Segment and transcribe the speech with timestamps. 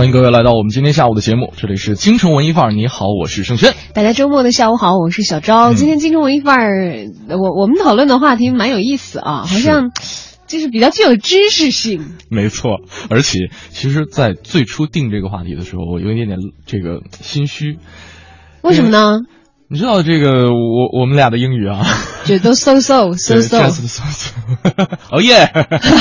[0.00, 2.72] 欢迎各位来到我们今天下午的节目，这里是京城文艺范儿。
[2.72, 3.74] 你好，我是盛轩。
[3.92, 5.74] 大家周末的下午好，我是小昭。
[5.74, 9.90] 今天京城文艺范儿，我我们讨论的话题蛮有意思啊，好像
[10.46, 12.14] 就是比较具有知识性。
[12.30, 17.76] 没错，而且其实，在最初定这个话题的时候，我有一点点这个心虚。
[18.62, 19.18] 为什么呢？
[19.68, 21.84] 你知道这个我我们俩的英语啊，
[22.24, 24.34] 就都 so so so so so so，
[25.10, 25.50] 哦耶，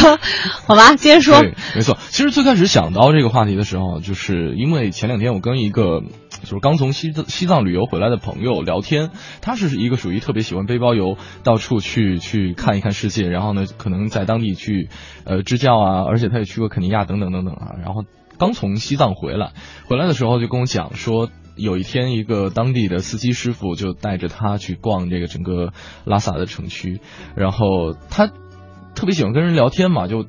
[0.68, 1.42] 好吧，接着说。
[1.76, 6.02] 没错，其实最开始想到这个话题的时候，就是因为前两天我跟一个
[6.44, 14.90] 就是刚从西藏西藏旅游回来的朋友聊天，他是一个属于特别喜欢背包游，到处去去看一看世界，然后呢，可能在当地去
[15.24, 18.04] 呃支教啊，而且他也去过肯尼亚等等等等啊，然后
[18.38, 19.52] 刚从西藏回来，
[19.88, 21.30] 回来的时候就跟我讲说。
[21.60, 25.74] 有一天，一个当地的司机师傅就带着他去逛这个整个
[26.06, 27.02] 拉萨的城区，
[27.36, 28.28] 然后他
[28.96, 30.26] 特别喜欢跟人聊天嘛，就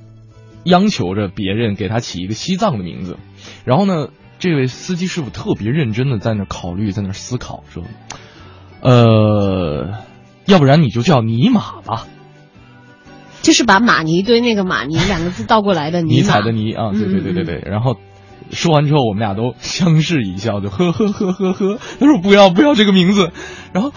[0.65, 3.17] 央求着别人给他起一个西藏的名字。
[3.65, 7.85] 然后呢，这位司机师傅特别认真的在那考虑，在那思考，说
[8.83, 9.95] ：“呃，
[10.47, 12.07] 要不然你就叫尼玛吧。”
[13.41, 17.97] 就是把马尼堆那个马尼两个字倒过来的尼采的尼啊，对对对对对，然后。
[18.51, 21.79] 说完之后，我们俩都相视一笑，就呵呵呵呵呵。
[21.99, 23.33] 他说：“不要不要这个名字。”
[23.73, 23.93] 然后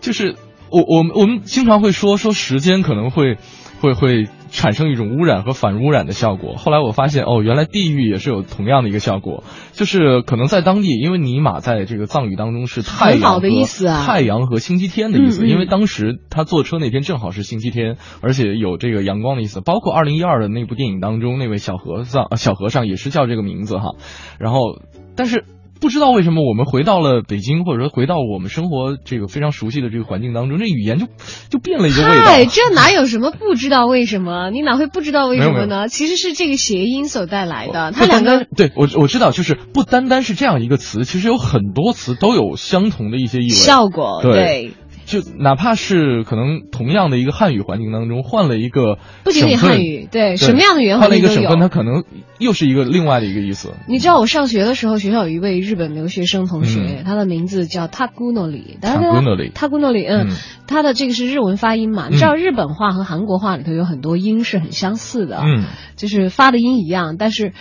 [0.00, 0.36] 就是
[0.70, 3.38] 我我们我们经常会说说时间可能会
[3.80, 4.28] 会会。
[4.52, 6.54] 产生一种污染和反污染的效果。
[6.56, 9.42] 后来我发现，哦，原来地狱也是有同样的一个效果，
[9.72, 15.48] 就是可能在当地，因为尼玛在这个藏语当中是太阳的意思啊，太阳和星期天的意思。
[15.48, 19.60] 因为当时他坐车那天正好是星期天，而且有这个阳光的意思。
[19.62, 23.94] 包括二零一二的那部电影当中，那位小和尚小和尚也是叫这个名字哈。
[24.38, 24.78] 然后，
[25.16, 25.44] 但是。
[25.82, 31.08] 不知道为什么我们回到了北京，或者说回到我们生活这个非常熟悉的这个环境当中，这语言就
[31.50, 32.24] 就变了一个味道。
[32.24, 34.50] 对，这哪有什么不知道为什么？
[34.50, 35.88] 你哪会不知道为什么呢？
[35.92, 37.90] 其实是这个谐音所带来的。
[37.90, 44.20] 它两个对我我知道，就是不单单是这样一个词，其实有很多词都有相同的一些意味效果。
[44.22, 44.74] 对。
[45.12, 52.04] 就哪怕是可能同样的一个汉语环境当中，换了一个不仅仅汉语，对什么样的语言换了一个省份，它可能
[52.38, 53.74] 又是一个另外的一个意思。
[53.86, 58.80] 你知道我上学的时候，学校有一位日本留学生同学，他的名字叫 Tagunori。
[58.80, 59.52] Tagunori。
[59.52, 60.30] Tagunori，嗯，
[60.66, 62.08] 他的这个是日文发音嘛？
[62.08, 65.64] 你知道日本话和韩国话里头有很多音是很相似的，嗯，
[65.96, 67.52] 就是发的音一样，但是。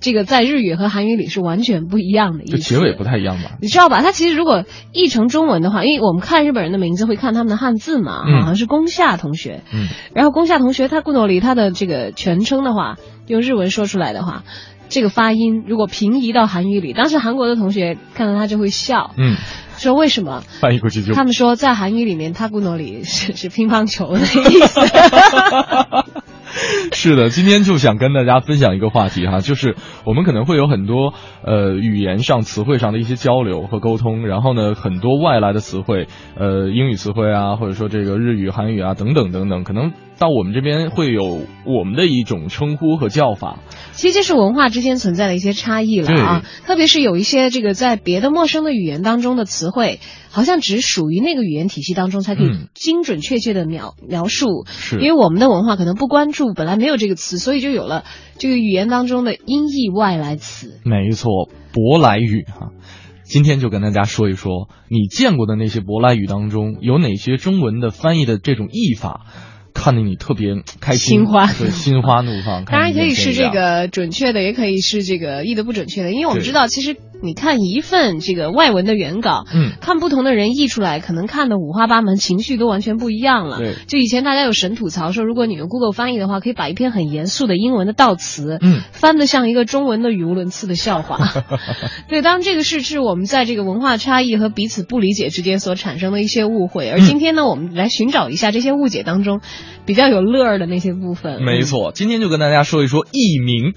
[0.00, 3.52] 这个在日语和韩语里是完全不一样的意思，结尾不太一样吧？
[3.60, 4.02] 你知道吧？
[4.02, 9.62] 它其实如果译成中文的话，因为我们看日本人的名字会看他们的汉字嘛，好像是宫下同学。
[9.72, 12.96] 嗯，然后宫下同学他顾诺里他的这个全称的话，
[13.26, 14.44] 用日文说出来的话，
[14.88, 19.36] 这个发音如果平移到韩语里，当时韩国的同学看到他就会笑，嗯，
[19.78, 20.42] 说为什么？
[20.60, 24.80] 翻译过去就他们说在韩语里面，他顾诺里是是乒乓球的意思。
[26.92, 29.74] 是的，今天就想跟大家分享一个话题哈，就是
[30.04, 31.12] 我们可能会有很多
[31.42, 39.92] 呃语言上、词汇上的一些交流和沟通，然后呢，很多外来的词汇，呃，英语词汇啊，或者说这个日语、韩语啊等等等等，可能。
[40.18, 43.60] 到我们这边会有我们的一种称呼和叫法，
[43.92, 46.42] 其实这是文化之间存在的一些差异了啊。
[46.64, 50.00] 特别是有一些这个在别的陌生的语言当中的词汇，
[50.30, 54.64] 好像只属于那个语言体系当中才可以精准确切的描描述。
[54.66, 58.04] 是，因为我们的文化可能不关注，本来没有这个词，所以就有了
[58.38, 60.80] 这个语言当中的音译外来词。
[60.84, 62.70] 没错，舶来语哈。
[63.22, 69.26] 今天就跟大家说一说，你见过的那些舶来语当中有哪些中文的翻译的这种译法。
[69.76, 71.46] 看得你特别开心，心花。
[71.46, 72.64] 对，心花怒放。
[72.64, 83.58] 当然可以是这个准确的，也可以是这个译的不准确的，因为我们知道，其实你看一份这个外文的原稿，嗯，看不同的人译出来，可能看的五花八门，情绪都完全不一样了。
[83.58, 91.18] 对，就以前大家有神吐槽说，如果你用 Google 翻译的话，可以把一篇很严肃的英文的悼词，嗯，翻得像一个中文的语无伦次的笑话。
[92.08, 99.40] 对，当然这个是是我们在这个文化差异和彼此不理解之间所产生的一些误会，而今天呢，我们来寻找一下这些误解当中。
[99.86, 101.92] 比较有乐儿的那些部分，没错。
[101.94, 103.72] 今天就跟大家说一说译名，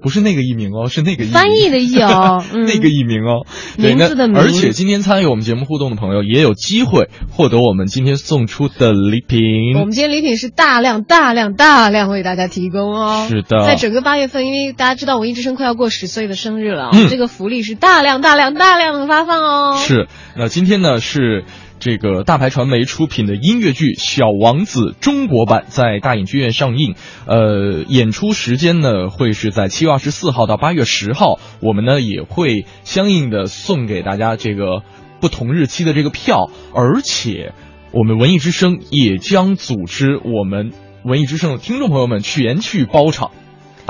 [0.00, 3.46] 不是那个艺名哦，是那个翻译的译哦， 那个艺名哦，
[3.76, 4.36] 名字的名。
[4.36, 9.74] 而且今天参与我们节目互动的朋友也有机会获得我们今天送出的礼品。
[9.74, 13.26] 我们今天礼品是大量、大量、大量为大家提供哦。
[13.28, 19.76] 是的，在整个八月份，因为大家知道文艺之声快要过十岁的生日了，这个福利是大量、大量、大量的发放哦。
[19.78, 20.06] 是，
[20.36, 21.44] 那今天呢是。
[21.80, 26.94] 这个大牌传媒出品的音乐剧《小王子》中国版在大影剧院上映，
[27.26, 34.82] 呃，演出时间呢会是在七月二十四号到八月十号，我们呢也会相应的送给大家这个
[35.20, 37.52] 不同日期的这个票，而且
[37.92, 40.72] 我们文艺之声也将组织我们
[41.04, 43.30] 文艺之声的听众朋友们前去包场。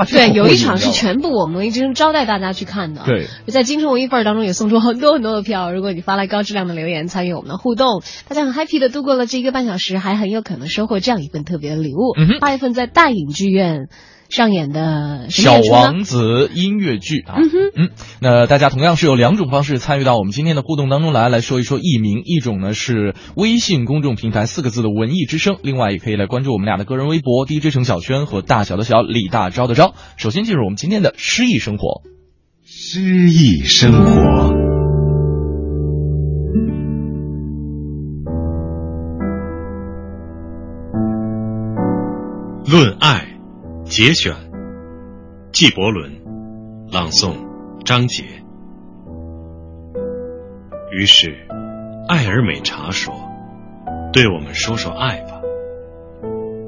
[0.05, 3.03] 对，有一场是全部我们已经招待大家去看的。
[3.05, 5.71] 对，在京城文艺范儿当中也送出很多很多的票。
[5.71, 12.15] 如果你发来高质量的留言，参与我们的互动，大家很 happy 的度过了这一个半小时，还很有可能收获这样一份特别的礼物。
[12.39, 13.89] 八月份在大影剧院。
[14.29, 17.35] 上演的小王子音乐剧啊，
[17.75, 17.89] 嗯，
[18.21, 29.93] 那大家同样是有两种方式参与到我们今天的互动当中来，来说一说艺名，一种呢是微信公众平台四个字的文艺之声，另外也可以来关注我们俩的个人微博 DJ 程小轩和大小的小李大钊的钊。
[30.15, 32.03] 首先进入我们今天的诗意生活，
[32.63, 34.53] 诗意生活，
[42.71, 43.38] 论爱。
[43.89, 44.35] 节选，
[45.51, 46.21] 纪伯伦，
[46.91, 47.33] 朗诵，
[47.83, 48.23] 张杰。
[50.91, 51.35] 于是，
[52.07, 53.11] 艾尔美查说
[54.13, 55.41] ：“对我们说说爱吧。”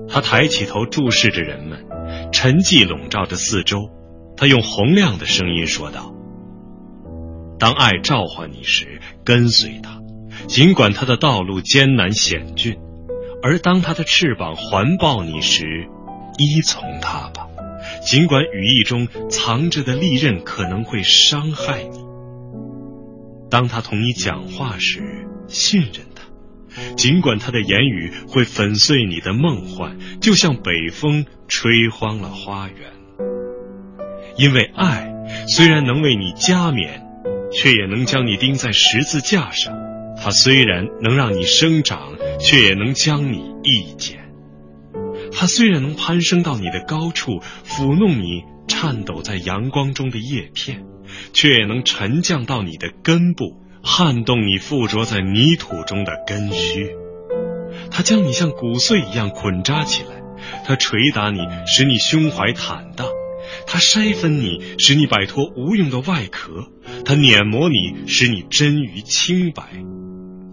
[0.10, 1.86] 他抬起头注视着人们，
[2.32, 3.92] 沉寂笼罩着四周。
[4.36, 6.16] 他用洪亮的声音说道
[7.60, 10.00] ：“当爱召唤你时，跟随他，
[10.48, 12.80] 尽管他的道路艰难险峻；
[13.44, 15.88] 而当他的翅膀环抱你时，”
[16.38, 17.48] 依从他吧，
[18.04, 22.00] 尽管羽翼中藏着的利刃可能会伤害你。
[23.50, 26.24] 当他同你讲话时，信任他，
[26.96, 32.92] 尽管他的言语会粉碎你的梦幻，就像北风吹荒了花园。
[34.38, 35.12] 因为爱
[35.48, 37.06] 虽然能为你加冕，
[37.52, 39.74] 却也能将你钉在十字架上；
[40.18, 44.21] 它虽然能让你生长，却也能将你一剪。
[45.34, 50.84] 它虽然能攀升到你的高处，抚弄你颤抖在阳光中的叶片，
[51.34, 56.96] 却也能沉降到你的根部，撼动你附着在泥土中的根须。
[57.90, 60.22] 它将你像骨碎一样捆扎起来，
[60.66, 63.08] 它捶打你，使你胸怀坦荡；
[63.66, 66.70] 它筛分你，使你摆脱无用的外壳；
[67.06, 69.64] 它碾磨你，使你臻于清白；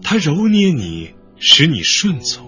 [0.01, 2.45] 它揉捏你，使你顺从，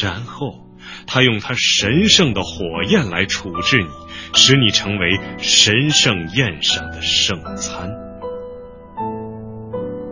[0.00, 0.69] 然后。
[1.12, 3.88] 他用他神圣的火焰来处置你，
[4.32, 7.90] 使你成为神圣宴上的圣餐。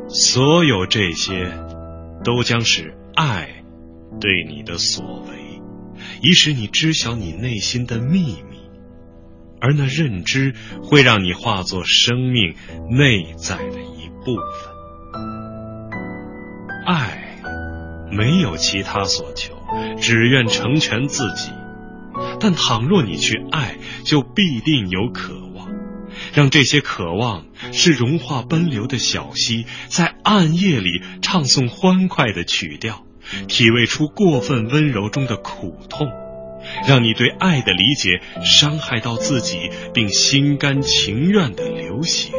[0.08, 1.52] 所有这些，
[2.24, 3.62] 都将是爱
[4.20, 5.62] 对你的所为，
[6.20, 8.58] 以使你知晓你内心的秘密，
[9.60, 10.52] 而那认知
[10.82, 12.56] 会让你化作生命
[12.90, 15.22] 内在的一部分。
[16.84, 17.24] 爱。
[18.10, 19.54] 没有其他所求，
[20.00, 21.50] 只愿成全自己。
[22.40, 25.68] 但倘若你去爱，就必定有渴望。
[26.32, 33.04] 让这些渴望是融化奔流的小溪，在暗夜里唱诵欢快的曲调，
[33.46, 36.08] 体味出过分温柔中的苦痛。
[36.86, 42.32] 让你对爱的理解伤害到自己，并心甘情愿的流血。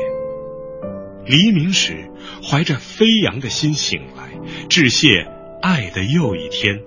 [1.25, 2.12] 黎明时，
[2.43, 4.29] 怀着飞扬的心醒来，
[4.67, 5.25] 致谢。
[5.62, 6.79] 爱的又一天，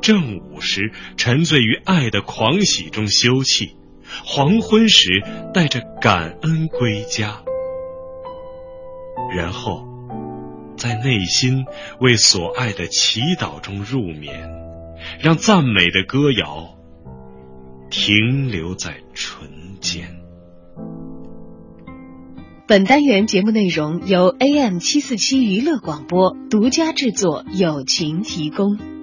[0.00, 3.72] 正午时沉醉于爱的狂喜中休憩，
[4.24, 7.42] 黄昏时带着感恩归家，
[9.34, 9.84] 然后
[10.76, 11.64] 在内心
[12.00, 14.50] 为所爱的祈祷中入眠，
[15.20, 16.76] 让赞美的歌谣
[17.90, 19.48] 停留在唇
[19.80, 20.20] 间。
[22.68, 28.95] 本单元节目内容由 AM 七四七娱乐广播独家制作，友情提供。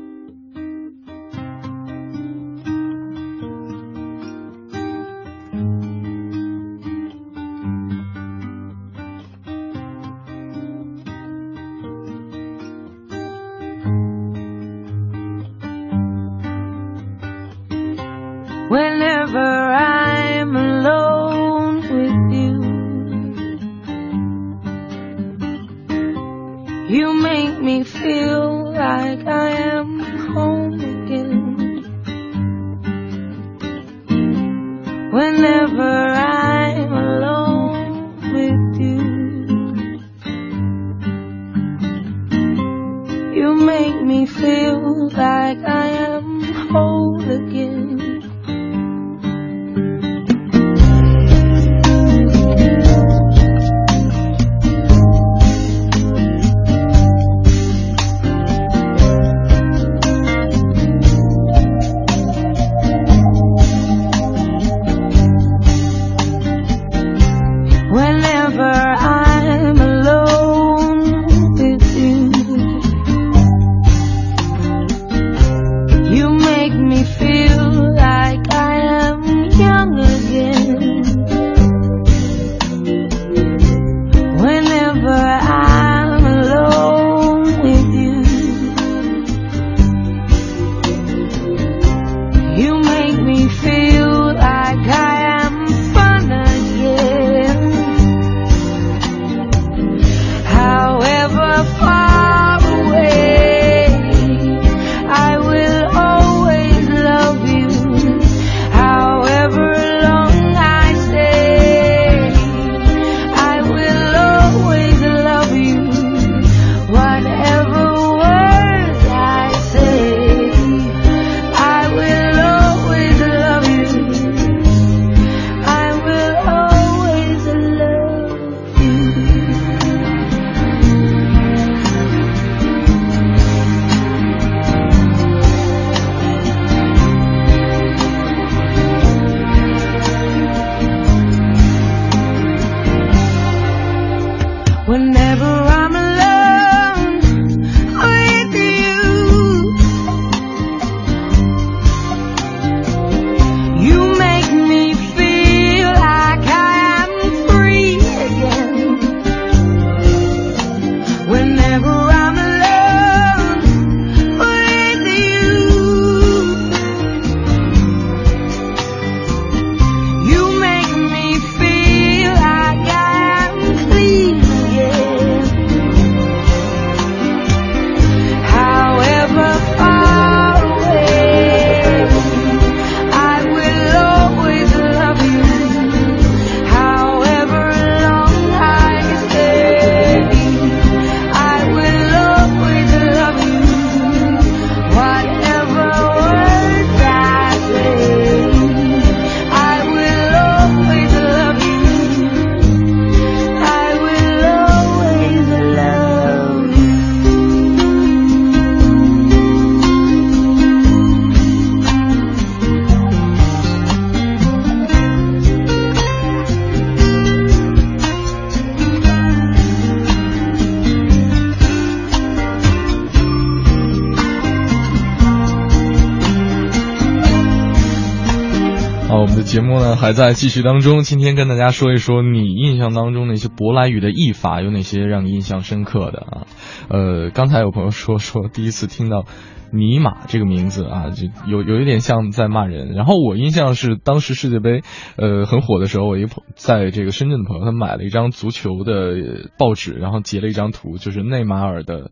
[229.08, 231.04] 好，我们的节目呢还在继续当中。
[231.04, 236.48] 今天跟大家说一说你印象当中那些舶来语的译法有哪些让你印象深刻的啊？
[236.90, 239.26] 呃，刚才有朋友说说第一次听到
[239.72, 242.94] “尼玛”这个名字啊，就有有一点像在骂人。
[242.94, 244.82] 然后我印象是当时世界杯
[245.16, 252.10] 呃很火的时候，我一个朋在这个深圳的朋友他买了一张足球的报纸，然后截了一张图，就是内马尔的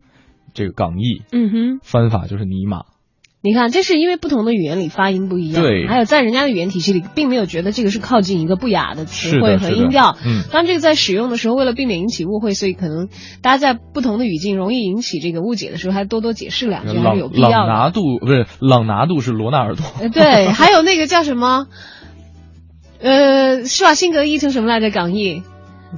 [0.54, 1.78] 这个港译嗯哼。
[1.82, 2.82] 翻法就是“尼玛”。
[3.44, 10.16] 你看，这是因为不同的语言里发音不一样，对还有在人家的语言体系里，并没有觉得这个是靠近一个不雅的词汇和音调。
[10.24, 13.08] 嗯当然，这个在使用的时候，为了避免引起误会，所以可能
[13.42, 17.56] 大家在不同的语境容易引起这个误解的时候，还多多解释两句，还是有必要的。
[17.56, 19.84] 朗拿度不是朗拿度是罗纳尔多。
[20.00, 21.66] 呃，对，还有那个叫什么，
[23.00, 24.90] 呃，施瓦辛格译成什么来着？
[24.90, 25.42] 港译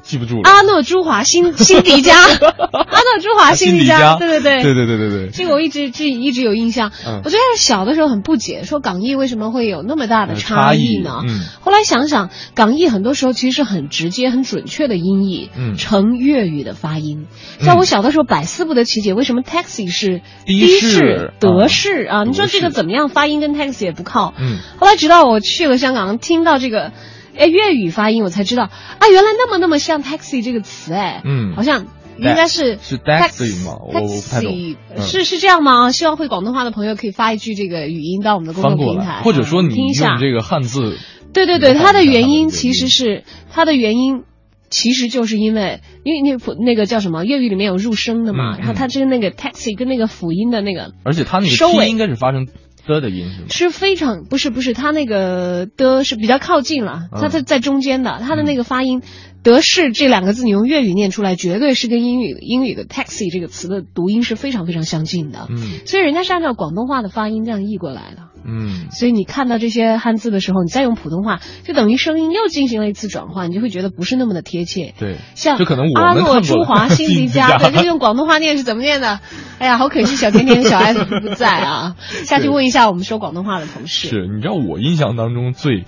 [0.03, 0.43] 记不住了。
[0.45, 5.31] 阿诺朱华辛辛迪加， 阿诺朱华辛迪迪加，对对对，对对对对对。
[5.31, 6.91] 这个我一直这一直有印象。
[7.07, 11.23] 嗯我最开始小的时候很不解，说港译为什么会有那么大的呃差异呢？
[11.61, 17.27] 后来想想，港译很多时候其实是很直接、很准确的音译，嗯成粤语的发音。
[17.61, 22.25] 像我小的时候百思不得其解，为什么 taxi 是的士士、德士啊？
[22.25, 24.35] 你说这个怎么样发音跟 taxi 也不靠。
[24.39, 26.93] 嗯后来直到我去了香港，听到这个。
[27.37, 28.65] 哎，粤语发音我才知道。
[28.65, 31.55] 啊，原来那么那么像 taxi 这个词哎，嗯。
[31.55, 31.87] 好像
[32.17, 34.53] 应该是是 taxi 吗我我不太懂。
[34.53, 35.03] taxi 嗯。
[35.03, 35.93] 是是这样吗？
[35.93, 40.11] 希望会广东话的朋友可以发一句这个语音到我们的公众平台，或者说你嗯听一下。
[40.11, 40.99] 用这个汉字，
[41.33, 44.23] 对对对，它的原原因其实是它的原因。
[44.71, 51.89] 其实就是因为，因为那个那个叫什么粤语里面有入声的嘛，嗯然后它就是那个 taxi 跟那个辅音的那个，而且它那个收尾。
[51.89, 52.49] 应该是发成
[52.87, 53.47] 的的音是吗？
[53.51, 59.03] 是非常不是不是，它那个的是比较靠近了，它在在中间的，它的那个发音。
[59.43, 65.47] 德式这两个字，你用粤语念出来，绝对是跟英语英语的 taxi 这个词的读音是非常非常相近的。
[65.51, 68.23] 嗯，所以人家是按照广东话的发音这样译过来的。
[68.47, 74.95] 嗯，所以你看到这些汉字的时候，你再用普通话，就等于声音又进行了一次转换，你就会觉得不是那么的贴切。
[74.99, 79.21] 对，像就可能阿诺朱华辛迪加， 对，就用广东话念是怎么念的？
[79.59, 81.97] 哎呀，好可惜，小甜甜、小 S 不在啊。
[82.25, 84.09] 下去问一下我们说广东话的同事。
[84.09, 85.85] 是，你知道我印象当中最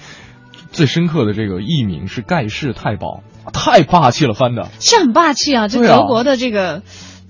[0.73, 3.23] 最深刻的这个艺名是盖世太保。
[3.53, 5.69] 太霸气了，翻的是很霸气啊！
[5.69, 6.83] 就德国的这个，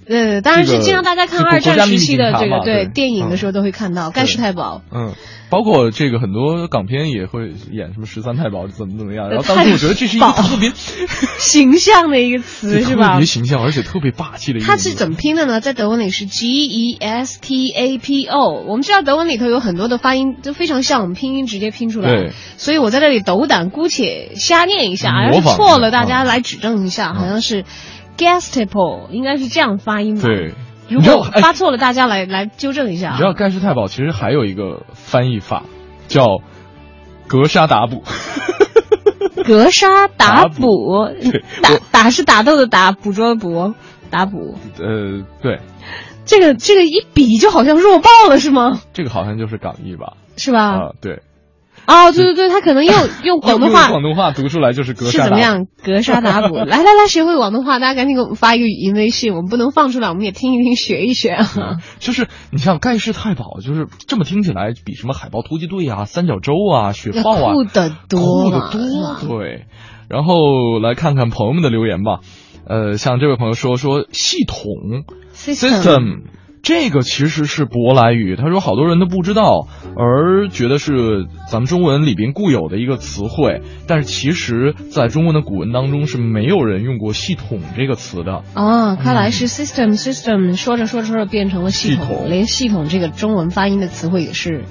[0.08, 4.82] 呃，当然是经常大家看二战时期的这个对电影的时候都会看到盖世太保。
[4.92, 5.14] 嗯，
[5.50, 9.28] 包括这个很多港片也会演什么十三太保怎么怎么样。
[9.28, 10.70] 然后当时我觉得这是一个特别
[11.38, 13.14] 形象的一个词，是吧？
[13.14, 14.66] 特别形象，而且特别霸气的一个。
[14.66, 15.60] 它是怎么拼的呢？
[15.60, 18.62] 在德文里是 G E S T A P O。
[18.68, 22.10] 我们知道德文里头有很多的发音都非常像我们拼音直接拼出来。
[22.10, 22.32] 对。
[22.56, 27.12] 所以我在这里斗胆姑且瞎念一下，要是错了，大家来指正一下。
[27.12, 27.64] 好像是
[28.16, 30.23] Gestapo，应该是这样发音吧？
[30.23, 30.54] 对。
[30.88, 33.11] 如果发错了，大家来来纠正一下。
[33.11, 35.64] 你知道盖世太保其实还有一个翻译法，
[36.06, 36.40] 叫
[37.26, 38.04] 格杀打补。
[39.44, 41.06] 格杀打捕，
[41.62, 43.75] 打打是打斗的打，捕捉的捕，
[44.11, 44.56] 打捕。
[44.78, 45.61] 呃，对。
[46.25, 48.80] 这个这个一比就好像弱爆了，是吗？
[48.92, 50.14] 这个好像就是港译吧？
[50.37, 50.70] 是吧？
[50.70, 51.23] 啊，对。
[51.86, 55.66] 哦，对对对，他可能用用 广东话，广东话读出来就是格是怎么样？
[55.84, 61.46] 格杀打补， 来来来，学会广东话，大家赶紧给我们发一个语音微信，我们不能放出来，我们也听一听，学一学啊。
[61.98, 69.38] 就是你像盖世太保，就是这么听起来，比什么海豹突击队啊、三角洲啊、雪豹啊酷得多，酷得多。
[69.38, 69.66] 对，
[70.08, 72.20] 然后来看看朋友们的留言吧。
[72.68, 76.22] 呃，像这位朋友说说系统 system。
[76.66, 88.42] 这个其实是舶来语，他说好多人都不知道，而觉得是咱们中文里边固有的一个词汇，但是其实在中文的古文当中是没有人用过“系统”这个词的。
[88.56, 94.64] 哦，看来是 system system，说着说着说着变成了系统，连“系统”这个中文发音的词汇也是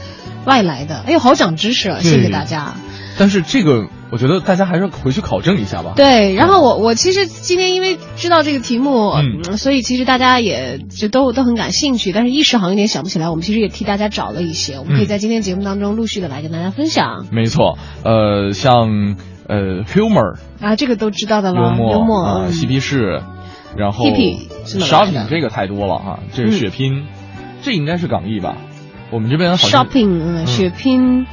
[0.46, 1.02] 外来的。
[1.08, 2.00] 哎呦，好长知识啊！
[2.02, 2.74] 谢谢大家。
[3.18, 3.88] 但是这个。
[4.12, 5.92] 我觉得大家还是回去考证一下吧。
[5.96, 13.30] 对，然后我我其实今天因为知道这个题目，嗯，所以其实大家也就都都很感兴趣，但是一时好像有点想不起来。
[13.30, 17.26] 我们其实也替大家找了一些，我们可以在今天节目当中陆续的来跟大家分享。
[17.32, 19.18] 没错，呃，像
[19.50, 23.22] 呃，humor 啊，这个都知道的了，幽默，幽默啊，嬉皮士，
[23.76, 24.06] 然后
[24.66, 27.06] shopping 这个太多了哈，这个血拼，
[27.64, 28.56] 这应该是港译吧？
[29.12, 31.26] 我们这边好像 shopping 血拼。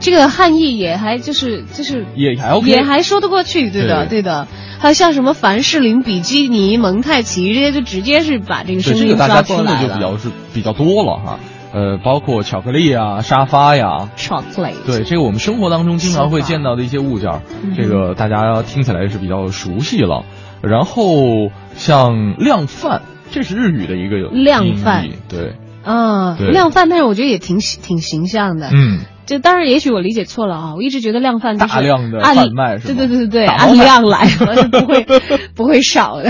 [0.00, 4.48] 这个汉译也还就是就是也还 OK，也还说得过去，对的对的。
[4.80, 9.42] 还有像什么凡士林、比基尼、蒙太奇这些，就直接是把这个声音抓过来了。
[9.42, 11.38] 这个大家听的就比较是比较多了哈。
[11.72, 14.86] 呃，包括巧克力啊、沙发呀，chocolate。
[14.86, 17.42] 对，这个我们生活当中经常会见到的一些物件，
[17.76, 20.24] 这个大家听起来是比较熟悉了。
[20.62, 29.00] 然后像量贩，这是日语的一个量贩，对，啊，量贩，但是我觉得也挺挺形象的，嗯。
[29.30, 30.74] 就当然，也许我理解错了啊！
[30.74, 34.26] 我一直觉得量贩就是大量的贩卖，对对对对对，按量来，
[34.72, 35.06] 不会
[35.54, 36.28] 不会少的。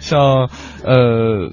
[0.00, 0.48] 像
[0.84, 1.52] 呃，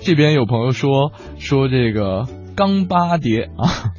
[0.00, 3.94] 这边有朋友说说这个钢巴蝶啊，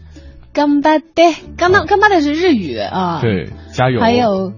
[0.51, 4.51] 干巴蝶，钢巴干巴蝶是日语啊，对，加油，还有。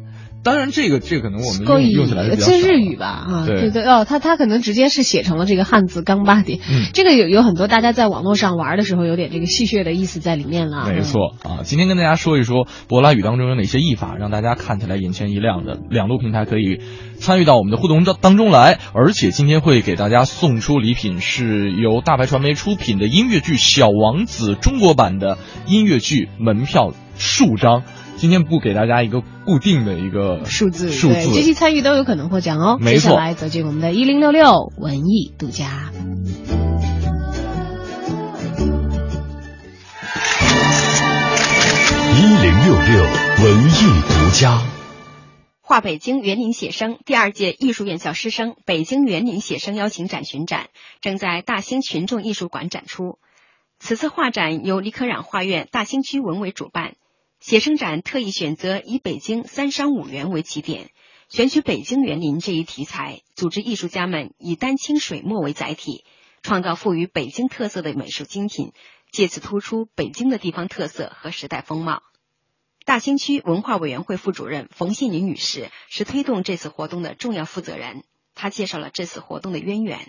[0.45, 10.85] 当然，这个这可能我们用用起来是这日语吧，啊，对对哦，他他可能直接是写成了这个汉字“钢巴点”，嗯，这个有有很多大家在网络上玩的时候有点这个戏谑的意思在里面了。
[10.87, 15.79] 没错啊，今天跟大家说一说柏拉语当中有哪些译法，让大家看起来眼前一亮的。
[15.89, 16.79] 两路平台可以
[17.17, 27.81] 参与到我们的互动当当中来，而且今天会给大家送出礼品，是由大白传媒出品的音乐剧《小王子》中国版的音乐剧门票数张。
[28.25, 32.79] 今天不给大家一个固定的一个数字，数字，积极参与都有可能获奖哦。
[32.81, 35.91] 没错，接下来走进我们的一零六六文艺独家。
[42.15, 43.03] 一零六六
[43.43, 44.59] 文艺独家。
[45.61, 53.19] 画北京园林写生第二届艺术院校师生北京园林写生邀请展巡展正在大兴群众艺术馆展出。
[53.77, 56.95] 此次画展由李可染画院大兴区文委主办。
[57.45, 60.89] 写生展特意选择以北京三商五园为起点，
[61.29, 66.05] 选取北京园林这一题材，组织艺术家们以丹青水墨为载体，
[66.41, 68.71] 创造富于北京特色的美术精品，
[69.11, 72.01] 借此突出北京的地方特色和时代风貌。
[72.83, 79.99] 大兴区文化委员会副主任冯信林女士是推动这次活动的重要负责人，她介绍了这次活动的渊源。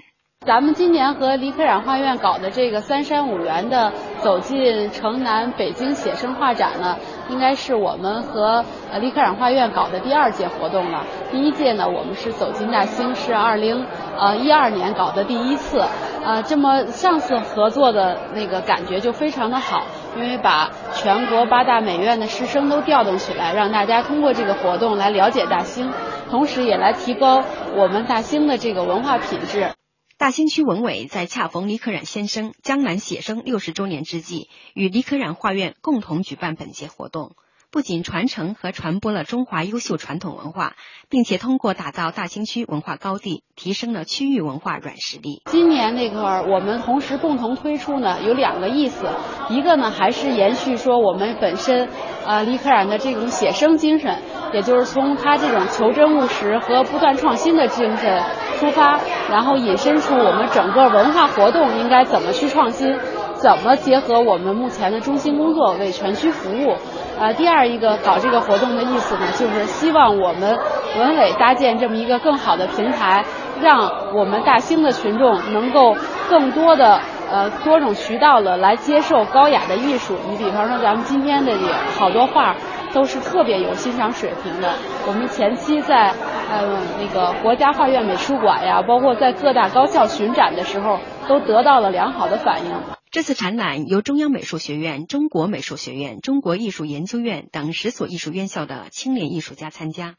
[0.46, 6.96] 咱们今年和黎可染画院搞的这个三山五园的走进城南北京写生画展呢，
[7.28, 11.04] 应该是我们和呃黎可染画院搞的第二届活动了。
[11.32, 13.84] 第一届呢，我们是走进大兴，是二零
[14.16, 15.84] 呃一二年搞的第一次。
[16.24, 19.82] 呃，这么上次合作的那个感觉就非常的好，
[20.16, 25.90] 因为把全国八大美院的师生都调动起来，让大家通过这个活动来了解大兴，
[26.30, 27.42] 同时也来提高
[27.74, 29.72] 我们大兴的这个文化品质。
[30.18, 37.36] 大兴区文委在恰逢李可染先生江南写生六十周年之际，与李可染画院共同举办本届活动，
[37.76, 40.72] 不仅传承和传播了中华优秀传统文化，
[41.10, 45.42] 并且通过打造大兴区文化高地，提升了区域文化软实力。
[45.50, 49.06] 今年那块儿，我们同时共同推出呢，有两个意思，
[49.50, 51.90] 一个呢还是延续说我们本身，
[52.26, 54.22] 呃，李可染的这种写生精神，
[54.54, 58.22] 也就是从他这种求真务实和不断创新的精神。
[58.58, 62.98] 出发，然后引申出我们整个文化活动应该怎么去创新，
[63.34, 66.74] 怎么结合我们目前的中心工作为全区服务。
[67.18, 70.58] 呃，第二一个搞这个活动的意思呢，就是希望我们
[70.98, 73.24] 文委搭建这么一个更好的平台，
[73.62, 75.96] 让我们大兴的群众能够
[76.28, 77.00] 更多的
[77.30, 80.18] 呃多种渠道的来接受高雅的艺术。
[80.28, 82.54] 你比方说咱们今天的也好多画。
[82.94, 84.72] 都是特别有欣赏水平的。
[85.06, 86.14] 我们前期在
[86.50, 90.98] 呃那个国家画院美术馆呀，包括在各大高校巡展的时候，
[91.28, 92.95] 都得到了良好的反应。
[93.16, 100.16] 这次展览由中央美术学院、中国美术学院、中国艺术研究院等十所艺术院校的青年艺术家参加，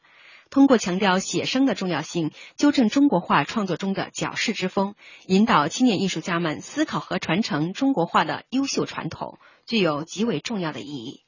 [0.50, 4.96] 通过强调写生的重要性，纠正中国画创作中的矫饰之风，
[5.28, 11.22] 引导青年艺术家们思考和传承中国画的优秀传统，具有极为重要的意义。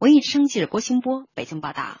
[0.00, 2.00] 文艺之声记者郭新波北京报道。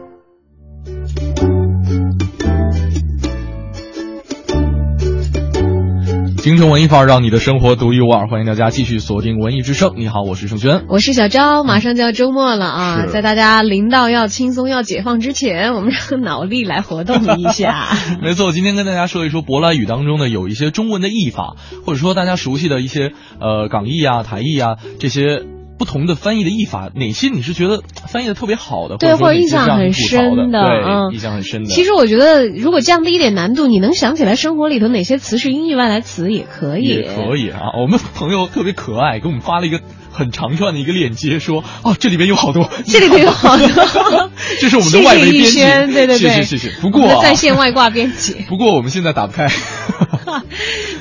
[6.41, 8.27] 京城文艺范儿，让你的生活独一无二。
[8.27, 9.93] 欢迎大家继续锁定文艺之声。
[9.95, 11.63] 你好，我是盛轩，我是小昭。
[11.63, 17.89] 马上就要周末了啊，在大家临到要轻松要解放之前，我们让脑力来活动一下。
[18.23, 25.43] 没错，今天跟大家说一说舶来语当中呢，有一些中文的译法，或者说大家熟悉的一些呃港译啊、台译啊这些。
[25.81, 28.97] 不同的翻译的译法，哪些你是觉得翻译的特别好的？
[28.97, 31.71] 对，或者印象很深的，对，印象很深的。
[31.71, 36.83] 其实我觉得，如果降低一点难度，你能想起来生活里头哪些词是音译外来词也可以。
[36.83, 39.79] 也可以啊，我们朋友特别可爱，给我们发了一个
[40.11, 43.67] 很长串的一个链接，说哦，这里边有好多， 这里边有好多，
[44.59, 45.59] 这是我们的外围编辑，
[45.93, 46.69] 对对对，谢谢谢谢。
[46.81, 49.47] 不过在线外挂编辑， 不过我们现在打不开。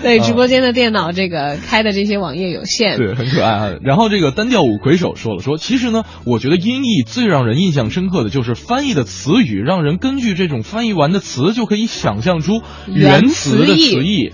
[0.03, 3.70] 对，直播间的电脑这个开的这些网页有限，对，很可爱啊。
[3.83, 14.33] 然后这个单调五魁首说了，说其实呢，我觉得音译最让人印象深刻的就是翻译的词语，让人根据这种翻译完的词就可以想象出原词的词义。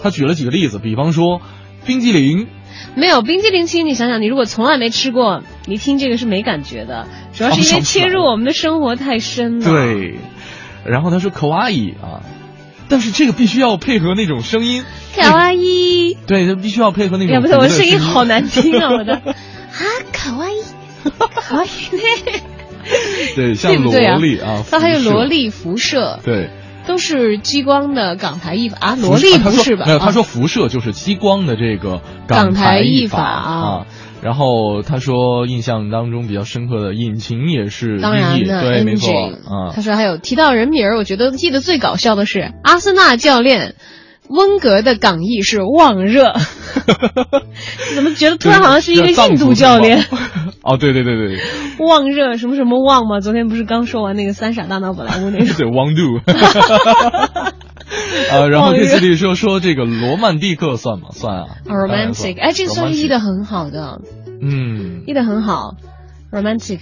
[0.00, 1.40] 他举了几个例子，比方说
[1.84, 2.46] 冰激凌，
[2.94, 9.70] 没有冰激凌，其实你想想，你如果从来没吃过，你听这个是没感觉的，主要是因为切入我们的生活太深了。
[9.70, 10.18] 对，
[10.84, 12.22] 然后他说可哇伊啊。
[12.90, 14.82] 但是这个必须要配合那种声音，
[15.14, 16.16] 卡哇伊。
[16.26, 17.42] 对，它必须要配合那种。
[17.42, 18.88] 不是，我声音好难听啊！
[18.96, 19.34] 我的啊，
[20.10, 20.62] 卡哇伊，
[21.04, 21.68] 可哇伊。
[23.36, 26.18] 对，像萝莉啊，它还有萝莉辐射。
[26.24, 26.48] 对，
[26.88, 29.84] 都是激光的港台译法啊，萝莉不是吧？
[29.86, 33.86] 没有，他说辐射就是激光的这个港台译法啊。
[34.20, 39.70] 然后他说，印象当中比较深刻的引擎也是当然的，对，没错啊。
[39.72, 43.76] 他说还有提到人名儿，我觉得记得最搞笑的是阿森纳教练
[44.28, 46.32] 温格的港译是旺热，
[47.94, 50.04] 怎么觉得突然好像是一个 印度教练？
[50.68, 51.38] 哦，对对对对，
[51.78, 53.20] 旺热什么什么旺吗？
[53.20, 55.52] 昨天不是刚说完那个三傻大闹宝莱坞那个？
[55.54, 56.20] 对，旺度。
[58.30, 61.08] 呃，然后这次里说说这个罗曼蒂克算吗？
[61.12, 64.00] 算啊，romantic，哎，这个算是译的很好的，
[64.42, 65.74] 嗯，译的很好
[66.30, 66.80] ，romantic，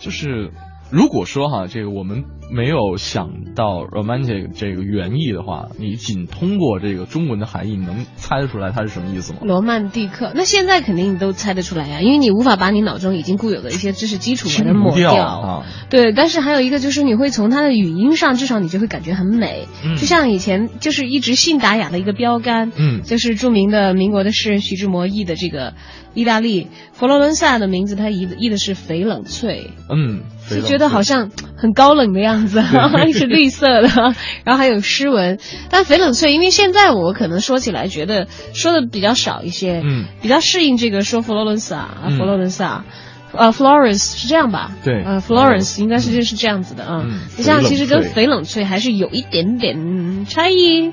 [0.00, 0.50] 就是
[0.90, 9.38] 如果说哈，这个我们没有想到 romantic 这个原意的话，你仅通过这个中文的含义，你能猜得出来它是什么意思吗？
[9.42, 19.68] 罗曼蒂克，那现在肯定你都猜得出来呀、因为你无法把你脑中已经固有的一些知识基础把它抹掉啊对，但是还有一个就是你会从它的语音上，至少你就会感觉很美。
[19.84, 25.74] 嗯就像以前就是一直信达雅的一个标杆，嗯就是著名的民国的诗人徐志摩译的这个
[26.14, 29.70] 意大利佛罗伦萨的名字，它译的译的是翡冷翠。
[29.88, 30.22] 嗯，
[30.56, 32.62] 就觉得好像很高冷的样子，
[33.12, 33.88] 是绿色的，
[34.44, 35.38] 然后还有诗文。
[35.70, 42.84] 但翡冷翠，因为现在我可能说起来觉得说的比较少一些，嗯，比较适应这个说佛罗伦萨，啊嗯佛罗伦萨。
[43.32, 44.72] 呃，Florence 是这样吧？
[44.82, 47.02] 对呃，Florence 应该是就是这样子的啊。
[47.04, 50.90] 嗯你像其实跟翡翡冷翠还是有一点点差异，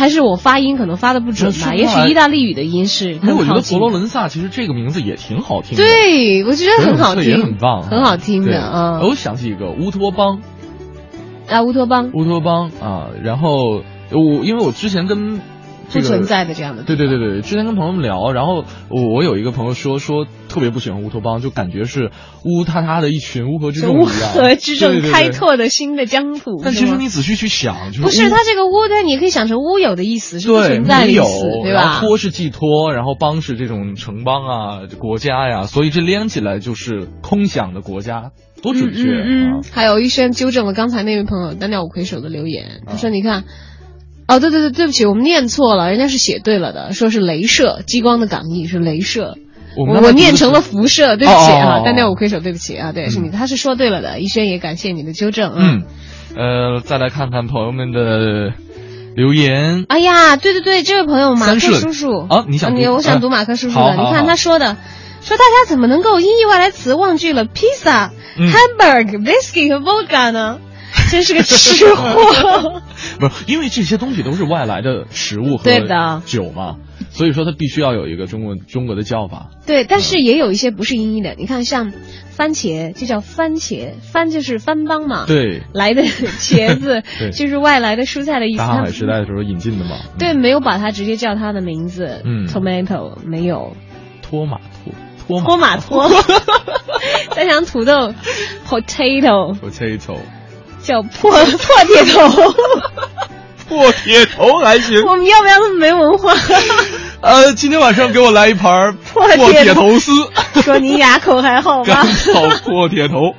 [0.00, 1.74] 还是我发音可能发的不准吧？
[1.74, 3.60] 也许意大利语的音是因为我觉得。
[3.60, 9.00] 佛罗伦萨其实这个名字也挺好听的，对，我觉得很好听，也很棒，很好听的啊。
[9.02, 10.40] 我想起一个乌托邦，
[11.50, 15.42] 啊，乌托邦乌托邦啊，然后我因为我之前跟
[15.90, 22.10] 这个不存在的这样的对对对对，之前跟朋友们聊，然后我我有一个朋友说说特别不喜欢乌托邦，就感觉是
[22.44, 26.60] 乌塌塌的一群乌合之众乌，合之众开拓的新的疆土。
[26.64, 32.00] 但其实你仔细去想，就是不是乌它这个乌，但你可以想成乌有的意思，是不存在的意思，对吧？
[32.00, 38.30] 托是寄托，然后邦是这种城邦啊、国家呀，所以这连起来就是空想的国家，
[38.62, 39.64] 多准确、嗯嗯啊嗯！
[39.72, 43.44] 还有医生纠正了刚才那位朋友单调五魁首的留言，他说：“你看，
[44.30, 49.36] 哦，对对对，对不起，我们念错了，人家是写对了的，说是镭射，激光的港译是镭射。”
[49.76, 55.82] 我我念成了辐射，对不起啊，哦哦哦单调五魁首，对不起啊，对，是你，他是说对了的，一轩也感谢你的纠正，嗯，
[56.36, 58.52] 呃，再来看看朋友们的
[59.14, 59.84] 留言。
[59.88, 64.76] 哎呀，对对对，这位朋友马克叔叔啊你想我想读嗯马克叔叔的，你看他说的，
[65.22, 70.58] 说大家怎么能够因译外来词忘记了披萨、嗯 hamburg、whisky 和 vodka 呢？
[71.12, 72.82] 真是个吃货。
[73.20, 75.70] 不是，因为这些东西都是外来的食物和
[76.24, 76.78] 酒嘛，
[77.10, 79.50] 所以说它必须要有一个中国中国的叫法。
[79.66, 81.92] 对，但是也有一些不是音译的，你看像
[82.30, 87.02] 番茄就叫番茄，番就是番邦嘛，，对，来的茄子
[87.32, 88.58] 就是外来的蔬菜的意思。
[88.58, 89.96] 大航海时代的时候引进的嘛。
[90.02, 93.76] 嗯对，没有把它直接叫它的名字，嗯，tomato 没有，
[94.22, 94.94] 托马托
[95.26, 96.08] 托托马托，
[97.30, 98.12] 再想土豆，
[98.66, 100.16] potato potato
[100.82, 102.28] 叫破破铁头，
[103.68, 105.02] 破铁头还行。
[105.06, 106.34] 我们要不要那么没文化？
[107.22, 110.10] 呃，今天晚上给我来一盘破破铁铁头丝，
[110.62, 112.06] 说你哑口还好吗干？
[112.14, 113.34] 炒破铁头，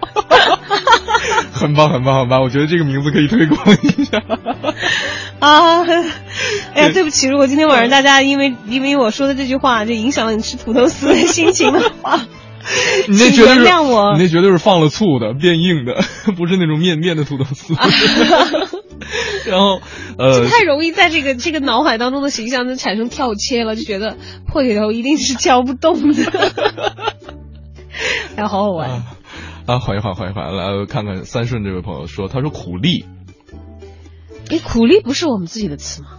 [1.52, 4.22] 很棒很棒很棒，我觉得这个名字可以推广一下。
[5.40, 5.82] 啊，
[6.76, 12.28] 哎呀，对不起，如果今天晚上大家因为因为我说的这句话就影响了你吃土豆丝的心情的话，请
[13.08, 16.02] 你那绝对是我你那绝对是放了醋的，变硬的，
[16.38, 17.74] 不是那种面面的土豆丝。
[19.50, 19.82] 然后，
[20.18, 26.32] 呃，太容易在这个这个脑海当中的形象就产生跳切了，就觉得破铁头一定是敲不动的，
[28.36, 28.90] 哎，好好玩。
[28.90, 29.04] 啊
[29.68, 33.06] 啊，缓一缓，缓一缓，来看看三顺这位朋友说，他说苦力，
[34.50, 36.10] 哎，苦力不是我们自己的词吗？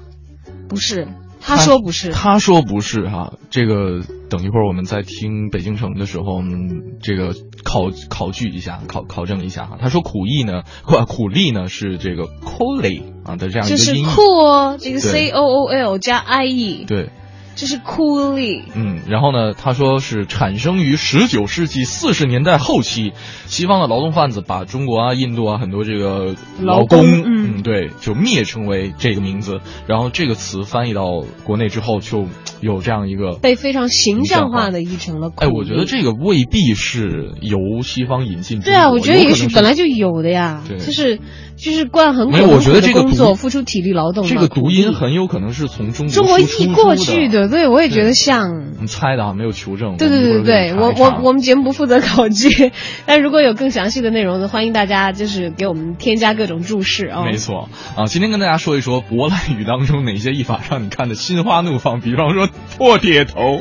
[0.68, 1.08] 不是，
[1.40, 2.12] 他说不是。
[2.12, 4.00] 他说不是哈、这个
[4.32, 9.76] 等一会儿我们在听北京城的时候，嗯，这个考考据一下，考考证一下哈。
[9.78, 17.10] 他说苦役呢，苦苦力呢是这个 coolly 啊的这样一就是个音译，酷哦，这个 C O O L 加 I E，对。
[17.54, 18.62] 这是 coolly。
[18.74, 23.12] 嗯，然后呢，他说是产生于十九世纪四十年代后期，
[23.46, 32.26] 西方的劳动贩子把中国啊、印度啊很多这个劳劳工，工嗯对，就蔑称为这个名字，然后这个词翻译到国内之后，就
[32.60, 35.30] 有这样一个被非常形象化的译成了。
[35.36, 38.60] 哎，我觉得这个未必是由西方引进。
[38.60, 41.18] 对啊，我觉得也是本来就有的呀，对就是
[41.56, 44.26] 就是惯很我觉得这个工作，付出体力劳动。
[44.26, 48.72] 这个读音很有可能是从中国中国译过去的，对我也觉得像。
[48.80, 49.96] 你猜的啊，没有求证。
[49.96, 52.72] 对对对对对，我我我我们节目不负责考据，
[53.06, 57.24] 但如果有更详细的内容呢，欢迎大家就是给我们添加各种注释啊。
[57.24, 63.60] 没错啊，今天跟大家说一说舶来语当中哪些译法让你看的心花怒放，比方说破铁头。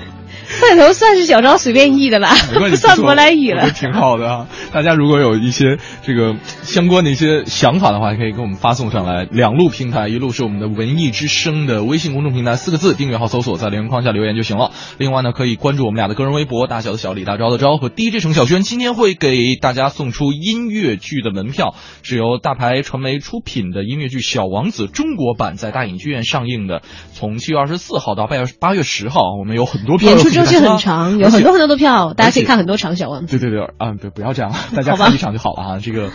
[0.59, 3.71] 破头算是小昭随便译的吧，不错舶来语了。
[3.71, 4.47] 挺好的啊。
[4.71, 9.27] 大家如果有一些这个相关的一些想法的话，可以给我们发送上来。
[9.31, 14.71] 两路平台，一路是我们的文艺之声的微信公众平台，四个字订阅号搜索，在留言框下留言就行了。
[14.97, 18.61] 另外呢，可以关注我们俩的个人微博，大小的小李，大招的招和 DJ 程小轩。
[18.61, 26.81] 今天会给大家送出音乐剧的门票，是由大牌传媒出品的音乐剧《小王子》中国版在大影剧院上映的，
[27.13, 33.37] 从七月二十四号到八月八月十号，我们有很多票演周期很长，有很多很多的票，大家可以看很多场小王子。
[33.37, 35.79] 对对对，啊，对，不要这样，大家看一场就好了啊。
[35.79, 36.09] 这个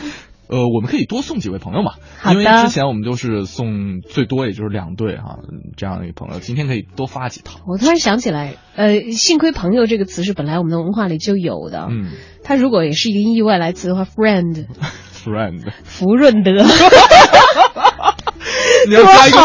[0.48, 5.38] 呃，我们可以多送几位朋友嘛，好的因为之前我们都是送最多也就是两对哈，
[5.76, 7.58] 这样的一个朋友，今天可以多发几套。
[7.66, 11.88] 我突然想起来，呃，幸亏“朋友”这个词是本来我们的文化里就有的。
[11.90, 12.10] 嗯
[12.44, 16.52] 它如果也是一个意外来词的话，friend，，friend，福润德，
[18.86, 19.38] 你要加一个，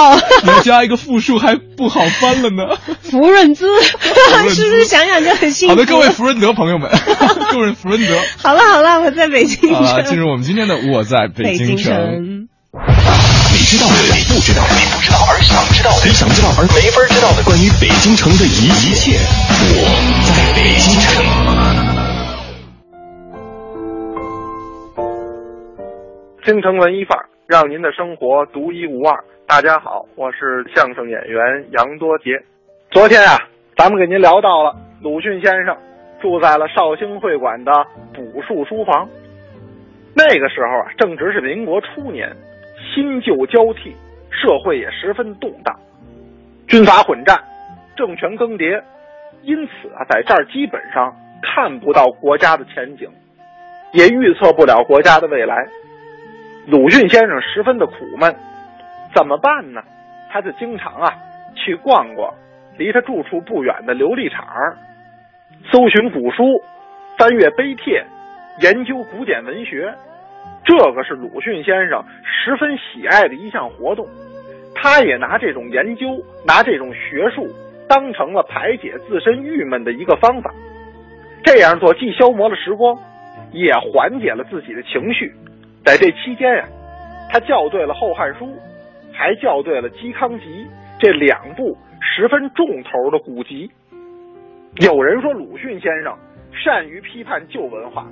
[0.44, 2.78] 你要加一个复数还不好翻了呢。
[3.02, 5.76] 福润滋，润滋 是不是想想就很幸福？
[5.76, 6.90] 好的，各位福润德 朋友们，
[7.52, 11.94] 各位福润德，好了好了，我在北京好了，进，入我们今天的我在北北京京城。
[11.96, 12.48] 城。
[13.54, 19.18] 你知道的，你不知道的，你不知道而想知道的，你想知道而没法知道的，关于北京城的一一切，
[19.60, 19.82] 我
[20.26, 21.12] 在北京城。
[26.44, 29.14] 京城文艺范儿，让您的生活独一无二。
[29.46, 32.42] 大家好，我是相声演员杨多杰。
[32.92, 33.36] 昨天啊，
[33.76, 35.76] 咱们给您聊到了鲁迅先生
[36.22, 37.74] 住在了绍兴会馆的
[38.14, 39.06] 补树书房。
[40.16, 42.34] 那个时候啊，正值是民国初年，
[42.96, 43.94] 新旧交替，
[44.30, 45.78] 社会也十分动荡，
[46.70, 47.38] 军阀混战，
[47.98, 48.82] 政权更迭，
[49.42, 53.10] 因此啊，在这儿基本上看不到国家的前景，
[53.92, 55.68] 也预测不了国家的未来。
[56.68, 58.36] 鲁迅先生十分的苦闷，
[59.16, 59.82] 怎么办呢？
[60.32, 61.12] 他就经常啊
[61.56, 62.32] 去逛逛
[62.78, 64.46] 离他住处不远的琉璃厂，
[65.72, 66.44] 搜寻古书，
[67.18, 68.06] 翻阅碑帖，
[68.62, 69.92] 研究古典文学。
[70.64, 74.08] 这个是鲁迅先生十分喜爱的一项活动。
[74.76, 77.48] 他也拿这种研究，拿这种学术
[77.90, 80.54] 当成了排解自身郁闷的一个方法。
[81.44, 82.96] 这样做既消磨了时光，
[83.52, 85.34] 也缓解了自己的情绪。
[85.84, 86.66] 在这期间呀、
[87.30, 88.46] 他校对了《后汉书》，
[89.12, 90.46] 还校对了《嵇康集》
[91.00, 93.70] 这两部十分重头的古籍。
[94.76, 96.16] 有人说鲁迅先生
[96.54, 98.06] 善于批判旧文化，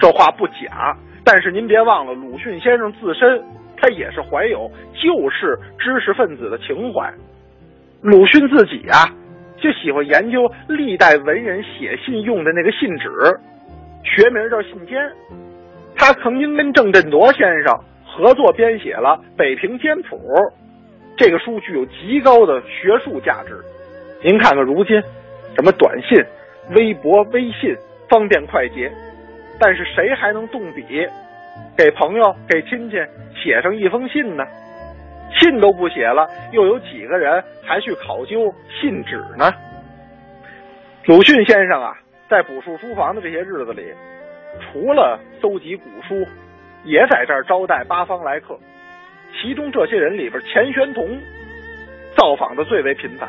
[0.00, 0.96] 这话不假。
[1.24, 3.42] 但是您别忘了，鲁迅先生自身
[3.76, 7.12] 他也是怀有旧式知识分子的情怀。
[8.02, 9.06] 鲁迅自己啊，
[9.56, 13.08] 就喜欢研究历代文人写信用的那个信纸，
[14.02, 15.12] 学名叫信笺。
[15.98, 20.16] 他曾经跟郑振铎先生合作编写了《北平笺谱》，
[21.16, 23.58] 这个书具有极高的学术价值。
[24.22, 25.02] 您看看如今，
[25.56, 26.16] 什么短信、
[26.76, 27.76] 微博、微信
[28.08, 28.90] 方便快捷，
[29.58, 30.84] 但是谁还能动笔
[31.76, 32.96] 给朋友、给亲戚
[33.34, 34.46] 写上一封信呢？
[35.38, 39.52] 信都不写了，又有几个人还去考究信纸呢？
[41.06, 41.92] 鲁迅先生啊，
[42.30, 43.82] 在补树书房的这些日子里，
[44.60, 46.26] 除了搜集古书，
[46.84, 48.58] 也在这儿招待八方来客。
[49.40, 51.18] 其中这些人里边，钱玄同
[52.16, 53.28] 造访的最为频繁。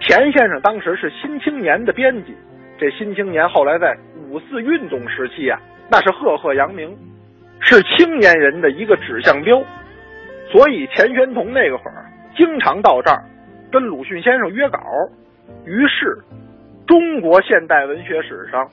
[0.00, 2.34] 钱先生当时是《新青年》的编辑，
[2.78, 3.96] 这《新青年》后来在
[4.28, 6.96] 五四运动时期啊，那是赫赫扬名，
[7.60, 9.62] 是青年人的一个指向标。
[10.50, 12.04] 所以钱玄同那个会儿
[12.36, 13.22] 经常到这儿
[13.70, 14.80] 跟鲁迅先生约稿，
[15.64, 16.18] 于是
[16.86, 18.68] 中国现代文学史上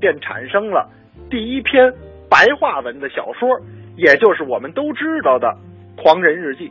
[0.00, 0.90] 便产生了
[1.32, 1.90] 第一篇
[2.28, 3.48] 白话文的小说，
[3.96, 5.48] 也就是我们都知道的
[6.02, 6.68] 《狂人日记》。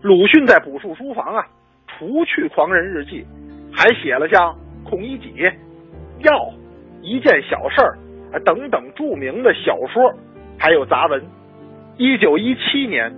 [0.00, 1.46] 鲁迅在补树书房啊，
[1.86, 3.22] 除去《狂人日记》，
[3.70, 4.56] 还写了像
[4.88, 5.34] 《孔乙己》
[6.20, 6.32] 《药》
[7.02, 7.98] 《一件小事儿》
[8.34, 10.10] 啊等等著名的小说，
[10.58, 11.22] 还有杂文。
[11.98, 13.12] 一九一七年，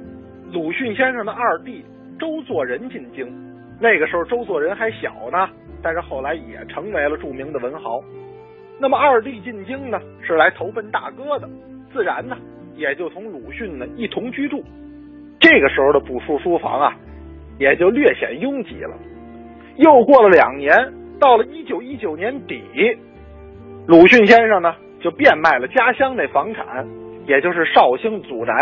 [0.53, 1.85] 鲁迅先生的二弟
[2.19, 3.33] 周作人进京，
[3.81, 5.49] 那个时候周作人还小呢，
[5.81, 8.03] 但是后来也成为了著名的文豪。
[8.85, 11.49] 那么二弟进京呢，是来投奔大哥的，
[11.91, 12.37] 自然呢
[12.77, 14.63] 也就同鲁迅呢一同居住。
[15.41, 16.95] 这个时候的补树书房啊，
[17.59, 18.95] 也就略显拥挤了。
[19.77, 20.77] 又过了两年，
[21.19, 22.63] 到了一九一九年底，
[23.87, 26.87] 鲁迅先生呢就变卖了家乡那房产，
[27.27, 28.53] 也就是绍兴祖宅，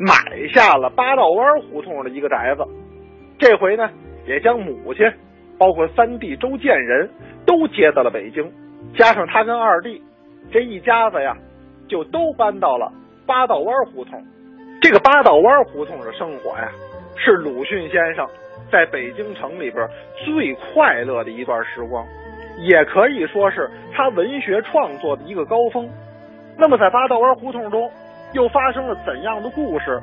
[0.00, 2.64] 买下了八道湾胡同的一个宅子。
[3.38, 3.88] 这回呢，
[4.26, 5.08] 也将母亲，
[5.56, 7.08] 包括三弟周建人
[7.46, 8.44] 都接到了北京，
[8.96, 10.02] 加上他跟二弟，
[10.52, 11.36] 这一家子呀，
[11.88, 12.92] 就都搬到了
[13.26, 14.22] 八道湾胡同。
[14.80, 16.70] 这个八道湾胡同的生活呀，
[17.16, 18.26] 是鲁迅先生
[18.70, 19.88] 在北京城里边
[20.24, 22.06] 最快乐的一段时光，
[22.58, 25.88] 也可以说是他文学创作的一个高峰。
[26.56, 27.90] 那么在八道湾胡同中，
[28.32, 30.00] 又发生了怎样的故事？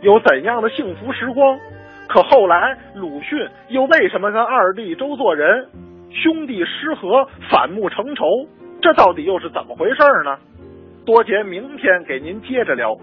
[0.00, 1.58] 有怎样的幸福时光？
[2.06, 5.66] 可后来鲁迅又为什么跟二弟周作人
[6.14, 8.24] 兄弟失和、反目成仇？
[8.80, 10.38] 这到底又是怎么回事呢？
[11.04, 12.96] 多杰明天给您接着聊。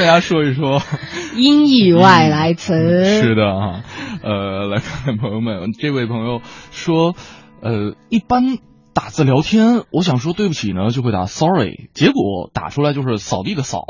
[0.00, 0.80] 大家说一说。
[1.36, 3.04] 音译外来词。
[3.04, 3.84] 是的啊，
[4.22, 6.40] 呃，来看看朋友们，这位朋友
[6.70, 7.14] 说，
[7.60, 8.56] 呃，一般
[8.94, 13.84] 打字聊天，我想说对不起呢，就会打 sorry，结果打出来就是扫地的扫，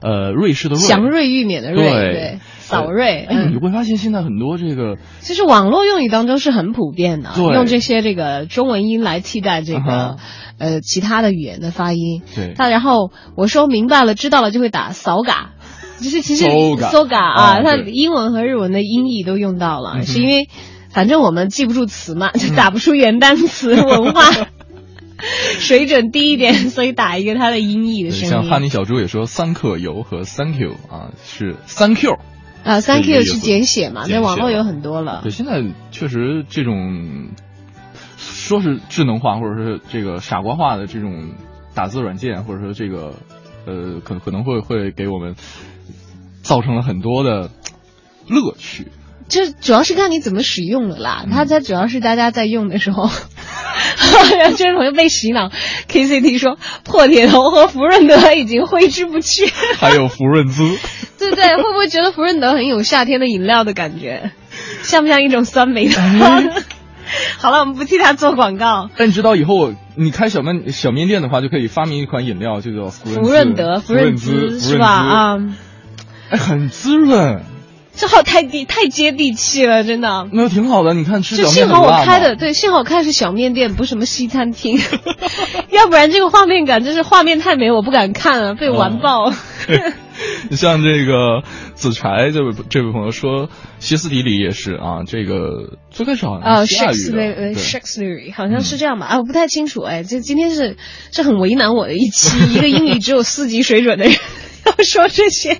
[0.00, 2.38] 呃，瑞士的瑞，祥瑞玉免的瑞，对对，
[2.68, 3.24] 扫瑞。
[3.24, 10.16] 哎，你嗯，会发现现在很多这个 其实网络用语当中是很普遍的，对用这些这个中文音来替代这个
[10.58, 12.22] 呃其他的语言的发音。
[12.34, 15.52] 对他然后我说明白了，知道了就会打扫嘎。
[16.00, 20.48] 就是其实 Soga soga 啊，它啊对英文和日文的音译都用到了，是因为
[20.90, 24.22] 反正我们记不住词嘛，就打不出原单词，文化
[25.58, 28.30] 水准低一点，所以打一个它的音译的声音。
[28.30, 32.12] 像哈尼小猪也说三克油和 thank you 啊是 thank you，
[32.68, 35.30] 啊，thank you 是简写嘛，那网络有很多了对，。
[35.30, 37.30] 现在确实这种
[38.18, 41.30] 说是智能化或者是这个傻瓜化的这种
[41.74, 43.14] 打字软件，或者说这个
[43.64, 45.34] 呃，可可能会会给我们
[46.42, 47.50] 造成了很多的
[48.28, 48.88] 乐趣。
[49.28, 51.22] 这主要是看你怎么使用了啦。
[51.26, 53.04] 嗯它它主要是大家在用的时候，
[54.38, 55.50] 然后这位朋友被洗脑
[55.88, 59.46] ，KCT 说破铁头和福润德已经挥之不去。
[59.78, 60.62] 还有福润滋，
[61.18, 61.56] 对不对？
[61.56, 64.32] 会不会觉得福润德很有夏天的饮料的感觉？
[64.82, 66.18] 像不像一种酸梅汤？
[66.20, 66.50] 哎
[67.38, 68.90] 好了，我们不替他做广告。
[68.98, 74.86] 但你知道以后你开小面小面店的话，就可以发明一款饮料，就叫福福润德、福润滋，是吧？
[74.88, 75.38] 啊，
[76.28, 77.44] 哎，很滋润，
[77.98, 80.28] 这号太地太接地气了，真的。
[80.32, 80.94] 那挺好的。
[80.94, 84.78] 你看吃就小幸好我开的对，幸好我开的是小面店，不是什么西餐厅，
[85.70, 89.32] 要不然这个画面感真是画面太美，我不敢看了，被完爆。
[90.48, 91.42] 你 像这个
[91.74, 99.06] 子柴这位这位朋友说，歇斯底里也是啊，这个最开始好像啊是希腊语的，Shakespeare 对 Shakespeare 好像是这样吧？
[99.06, 99.82] 啊，我不太清楚。
[99.82, 100.76] 哎，这今天是
[101.12, 104.14] 是很为难我的一期，一个英语只有四级水准的人
[104.76, 105.58] 要 说这些，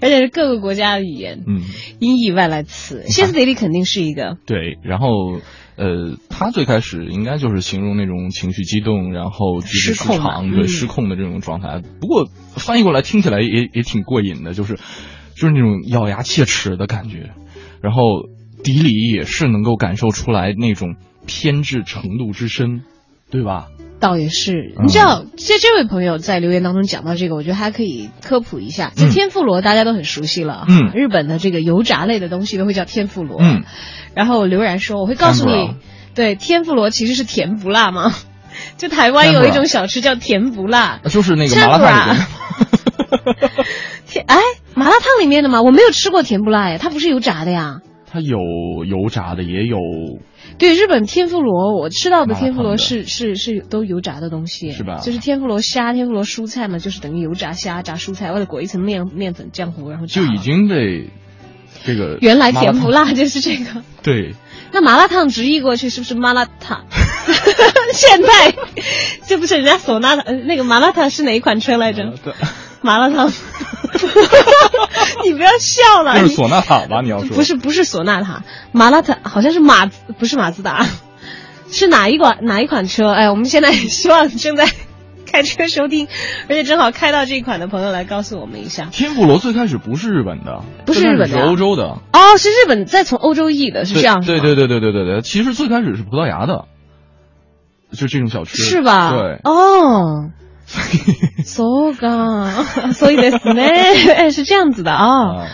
[0.00, 1.62] 而且是各个国家的语言，嗯，
[1.98, 4.36] 音译外来词，歇斯底里肯定是一个。
[4.46, 5.06] 对，然后
[5.76, 11.80] 呃，他最开始应该就是形容那种情绪激动，然后失控场对失控的这种状态。
[12.00, 14.76] 不过翻译过来听起来也也挺过瘾的，就是
[15.34, 17.30] 就是那种咬牙切齿的感觉。
[17.82, 18.02] 然后
[18.62, 20.96] 迪里也是能够感受出来那种
[21.26, 22.82] 偏执程度之深，
[23.30, 23.68] 对吧？
[24.00, 28.90] 倒也是，你知道，这这位朋友在留言当中讲到这个，我觉得还可以科普一下。
[28.96, 33.62] 就天妇罗大家都很熟悉了，嗯，日本的这个油炸类的东西都会叫天妇罗，嗯。
[34.14, 35.74] 然后刘然说，我会告诉你，
[36.14, 38.14] 对，天妇罗其实是甜不辣吗？
[38.76, 42.26] 就台湾有一种小吃叫甜不辣，就是那个麻辣烫里面。
[44.08, 44.38] 甜哎，
[44.74, 45.62] 麻辣烫里面的吗？
[45.62, 47.80] 我没有吃过甜不辣呀，它不是油炸的呀。
[48.10, 48.38] 它有
[48.84, 49.78] 油炸的，也有。
[50.60, 55.00] 对，日本天妇罗，我吃到的天妇罗是是是都油炸的东西，是吧？
[55.02, 61.08] 就是天妇罗虾、天妇罗蔬菜嘛，就是等于油炸虾、炸蔬菜，外头裹一层面面粉浆糊，然后就已经被
[61.82, 63.82] 这个原来甜不辣就是这个。
[64.02, 64.34] 对。
[64.72, 66.84] 那麻辣烫直译过去是不是麻辣烫？
[67.94, 68.54] 现在
[69.26, 72.12] 这不是人家唢呐的那个麻辣烫是哪一款车来着？
[72.82, 73.32] 麻辣烫。
[75.24, 77.00] 你不要笑了，那是唢呐塔吧？
[77.02, 78.42] 你要说不是不是索纳塔，
[78.72, 80.86] 马拉塔好像是马不是马自达，
[81.70, 83.10] 是哪一款哪一款车？
[83.10, 84.68] 哎，我们现在希望正在
[85.30, 86.08] 开车收听，
[86.48, 88.86] 而且正好开到这一款的朋友来告诉我们一下。
[88.90, 91.98] 天妇罗最开始不是日本的，不是日本的，是欧洲的。
[92.12, 94.24] 哦，是日本再从欧洲译的，是这样。
[94.24, 96.64] 对对对对对对对，其实最开始是葡萄牙的，
[97.92, 99.12] 就这种小吃是吧？
[99.12, 100.30] 对哦。
[101.44, 105.46] So ga，所以的呢，哎，是这样子的啊。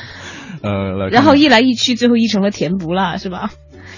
[0.62, 3.50] 呃，然后一来一去，最后译成了甜不辣，是吧？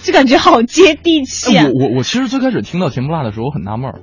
[0.03, 1.65] 就感觉好接地气啊。
[1.65, 3.99] 我我我其实最开始听到甜不辣的时候，我很纳闷儿。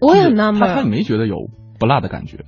[0.00, 1.36] 我也很纳闷他他也没觉得有
[1.78, 2.44] 不辣的感觉。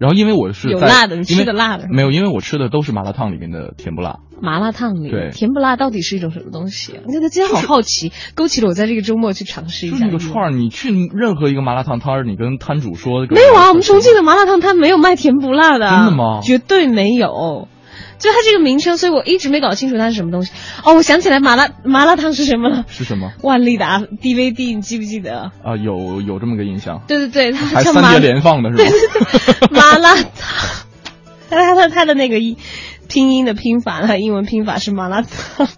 [0.00, 2.10] 然后因为我是有辣的，你吃的辣的没有？
[2.10, 4.18] 因为我吃的都是麻辣烫里面的甜不辣。
[4.40, 6.92] 麻辣烫里甜不辣到底是一种什么东西？
[7.06, 10.04] 我觉得今天好好奇，勾起了我在这个周末去尝试一下。
[10.04, 13.68] 那个串儿，你去任何一个麻辣烫摊儿，你跟摊主说没有啊？
[13.68, 16.40] 我们重庆的麻辣烫摊没有卖甜不辣的，真的吗？
[16.42, 17.68] 绝对没有。
[18.16, 20.52] 就它这个名称，所以我一直没搞清楚它是什么东西。
[20.84, 22.84] 哦，我想起来麻辣麻辣烫是什么了？
[22.88, 23.32] 是什么？
[23.42, 25.50] 万利达 DVD，你记不记得？
[25.62, 27.02] 啊，有有这么个印象。
[27.06, 28.84] 对对对，它还三碟连放的是
[29.60, 29.68] 吧？
[29.70, 30.24] 麻辣烫，
[31.50, 32.56] 它它它的那个音
[33.08, 35.68] 拼音的拼法，它英文拼法是麻辣烫，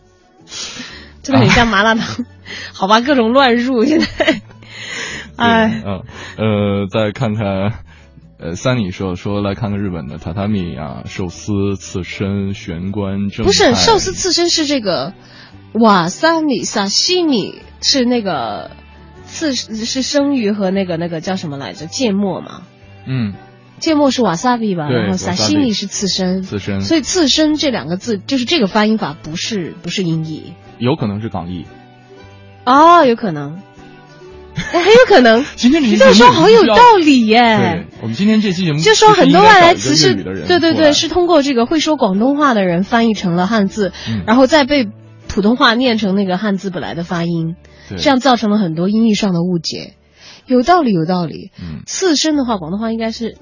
[1.22, 2.24] 真的很像麻辣烫。
[2.72, 4.06] 好吧，各种乱入现在。
[5.36, 6.02] 哎，嗯
[6.38, 7.84] 呃，再看看。
[8.38, 15.14] 呃，三里说说来看看日本的榻榻米啊，寿司、刺身、玄关正不是寿司刺身是这个
[15.72, 18.72] 瓦萨米萨西米是那个
[19.24, 22.60] 刺是生鱼和那个那个叫什么来着芥末嘛？
[23.06, 23.32] 嗯，
[23.78, 24.88] 芥末是瓦萨比吧？
[24.88, 26.80] 然后萨西米是刺身，刺身。
[26.80, 31.66] 所以刺身这两个字就是这个发音法不是不是音译，有可能是港译。
[32.64, 33.60] 哦，有可能。
[34.56, 35.44] 哎，很有可能。
[35.56, 37.86] 今天你这么说好有道理耶。
[38.00, 43.92] 我们今天这期节目就说很多外来词是，对对对，是通过这个会说广东话的人翻译成了汉字，
[44.26, 44.88] 然后再被
[45.28, 47.56] 普通话念成那个汉字本来的发音，
[47.98, 49.92] 这样造成了很多音译上的误解。
[50.46, 51.50] 有道理，有道理。
[51.60, 53.36] 嗯，刺身的话，广东话应该是。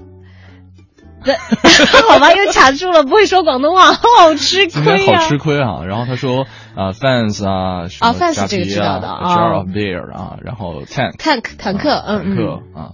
[2.07, 5.19] 好吧，又卡住了，不会说广东话， 好吃亏啊！
[5.19, 5.83] 好吃亏啊！
[5.87, 6.45] 然后他说
[6.75, 12.91] 啊，fans 啊，啊，fans 这个知道的啊，jar of beer 啊，然后 tank，tank 坦克，嗯坦克啊，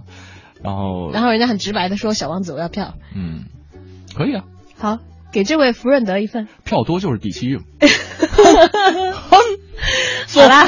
[0.63, 3.45] 然后然后人家很直白的说，小王子我要票，嗯，
[4.15, 4.43] 可以啊，
[4.79, 4.97] 好，
[5.33, 7.59] 给这位福润德一份，票多就是底气硬，
[10.33, 10.65] 好啦，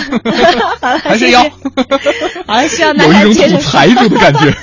[0.82, 1.41] 好了，还是要，
[2.45, 4.53] 好了，希望大家有一种土财主的感觉。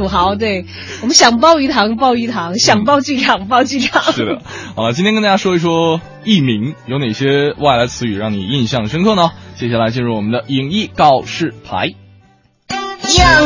[0.00, 0.64] 土豪，对
[1.02, 4.02] 我们想报鱼塘报鱼塘，想报剧场报剧场。
[4.14, 4.40] 是的，
[4.74, 9.32] 好了，今天跟大家说一说艺名有哪些外来词语让你印象深刻呢？
[9.56, 11.88] 接下来进入我们的影艺告示牌。
[11.88, 11.94] 影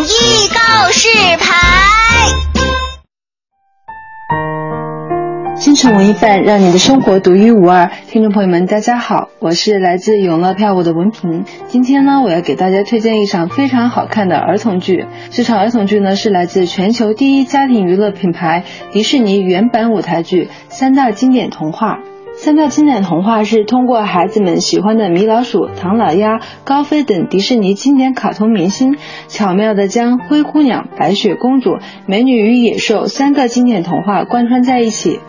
[0.04, 2.53] 艺告示牌。
[5.64, 7.90] 京城文艺范，让你的生活独一无二。
[8.06, 11.44] 听众朋友们，大家好，我是来自永乐票务的文平。
[11.68, 15.06] 今天呢，我要给大家推荐一场非常好看的儿童剧。
[15.30, 21.94] 这场儿童剧呢，是来自全球第一家庭娱乐品牌迪士尼原版舞台剧《三大经典童话》。
[22.44, 35.20] 三大经典童话是通过孩子们喜欢的米老鼠、唐老鸭、高飞等迪士尼经典卡通明星，巧妙地将灰姑娘、白雪公主、美女与野兽三个经典童话贯穿在一起。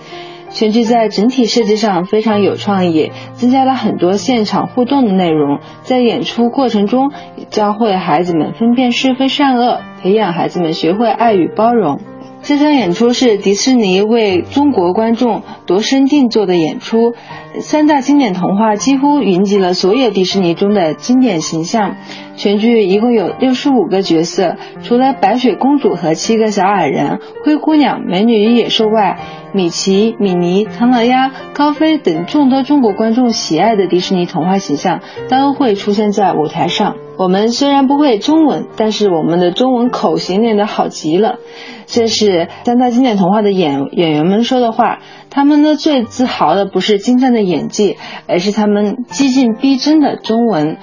[0.49, 7.13] 全剧在整体设计上非常有创意，增加了很多现场互动的内容，在演出过程中
[7.49, 12.01] 教会孩子们分辨是非善恶，培养孩子们学会爱与包容。
[12.47, 17.13] 这场演出是迪士尼为中国观众度身定做的演出，
[17.59, 21.95] 三大经典童话几乎云集了所有迪士尼中的经典形象。
[22.37, 29.19] 全剧一共有六十五个角色，除了白雪公主和七个小矮人、灰姑娘、美女与野兽外，
[29.53, 34.99] 米奇、米妮、唐老鸭、高飞等众多中国观众喜爱的迪士尼童话形象
[35.29, 36.97] 都会出现在舞台上。
[37.17, 41.37] 我们虽然不会中文，但是我们的中文口型练得好极了。
[41.85, 44.99] 这是三大经典童话的演演员们说的话。
[45.35, 50.77] 他们呢最自豪的不是精湛的演技，而是他们激进逼真的中文。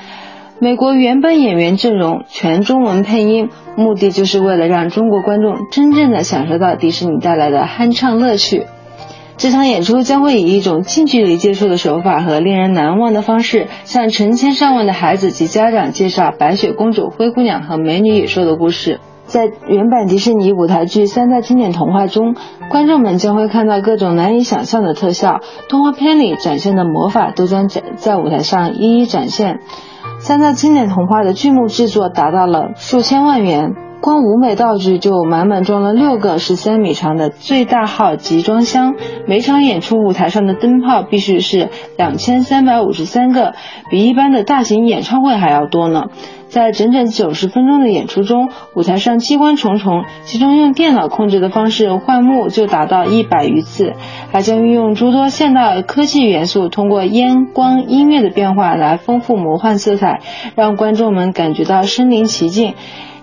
[0.59, 8.67] 美国原本演员阵容全中文配音，目的就是为了让中国观众真正的享受到迪士尼带来的酣畅乐趣。
[9.39, 19.01] 这场演出将会以一种近距离接触的手法和令人难忘的方式，向成千上万的孩子及家长介绍白雪公主、灰姑娘和美女野兽的故事。
[19.33, 22.37] 在原版迪士尼舞台剧三大经典童话中，
[22.69, 29.61] 观众们将会看到各种难以想象的特效，动画片里展现的魔法都将在在舞台上一一展现。
[30.19, 38.97] 三大经典童话的剧目制作达到了数千万元，光舞美道具就满满装了六个十三米长的最大号集装箱。
[39.29, 43.55] 每场演出舞台上的灯泡必须是两千三百五十三个，
[43.93, 46.07] 比一般的大型演唱会还要多呢。
[46.49, 53.93] 在整整九十分钟的演出中，舞台上机关重重，其中用电脑控制的方式换幕就达到一百余次，
[54.33, 60.21] 还将运用诸多现代科技元素，通过烟、光、音乐的变化来丰富魔幻色彩，
[60.57, 62.75] 让观众们感觉到身临其境。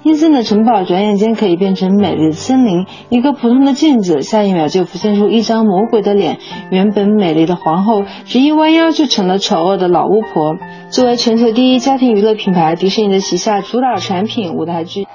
[0.03, 6.37] 阴森的城堡转眼间可以变成美丽的森林，一个普通的镜子，下一秒就浮现出一张魔鬼的脸。
[6.71, 10.55] 原本美丽的皇后，只一弯腰就成了丑恶的老巫婆。
[10.89, 15.05] 作为全球第一家庭娱乐品牌，迪士尼的旗下主打产品舞台剧。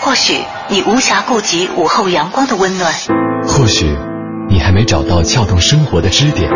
[0.00, 0.34] 或许
[0.68, 2.92] 你无暇顾及午后阳光的温暖，
[3.46, 3.86] 或许
[4.50, 6.50] 你还没找到撬动生活的支点。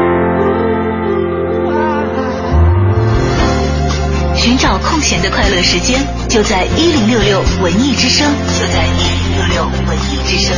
[4.49, 8.27] 寻找空闲的快乐时间，就在一零六六文艺之声，
[8.59, 10.57] 就在一零六六文艺之声。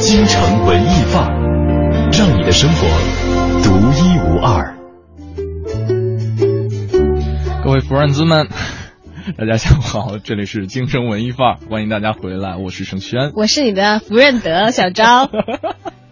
[0.00, 2.88] 京城文艺范儿，让你的生活
[3.62, 4.76] 独一无二。
[7.62, 8.48] 各位福润兹们，
[9.38, 15.30] 大家下午好，这里是京城文艺范儿，欢迎大家回来，我是盛轩，我是你的福润德小昭。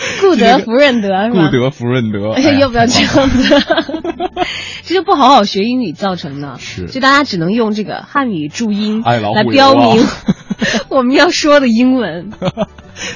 [0.20, 1.48] 顾德福润德是吧？
[1.50, 3.54] 顾德福润德，哎呀，要不要这样子？
[4.82, 10.04] 这就不好好学英语造成的，是，就大家只能用这个汉语注音来标明
[10.88, 12.30] 我们要说的英文。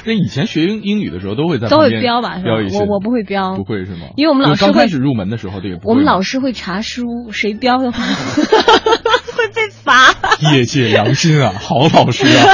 [0.03, 2.39] 那以前学英英语的时候都会在都会标吧？
[2.43, 4.07] 标一我我不会标，不会是吗？
[4.15, 10.15] 因为我们老师刚开始入门的时候，对，我们老师会查书，谁标的话会被罚。
[10.53, 12.45] 业界良心啊，好老师啊！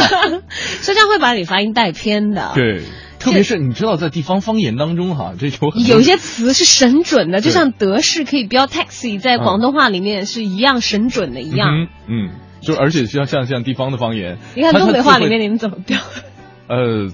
[0.82, 2.51] 所以这样会把你发音带偏的。
[2.55, 2.82] 对。
[3.22, 11.88] 特别是你知道，在地方方言当中，哈，这有有些词是神准的，就像德式可以标 taxi，在广东话里面是一样神准的一样。
[12.07, 15.99] 嗯，就而且像像像地方的方言，你看东北话里面你们怎么标？
[16.67, 17.09] 呃，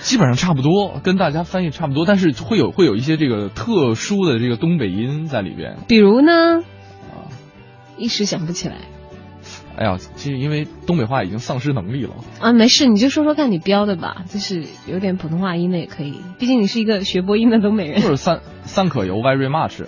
[0.00, 5.78] 基本上差不多，跟大家翻译差不多，但是会有会有一些这个特殊的这个东北音在里边。
[5.88, 6.60] 比如呢？
[7.10, 7.26] 啊，
[7.98, 8.76] 一时想不起来。
[9.76, 18.00] 哎呀，其实因为东北话已经丧失能力了啊，没事，你就说说看你标的吧，就是有点普通话音的也可以，毕竟你是一个学播音的东北人。
[18.00, 19.84] 就是三三可油 very much，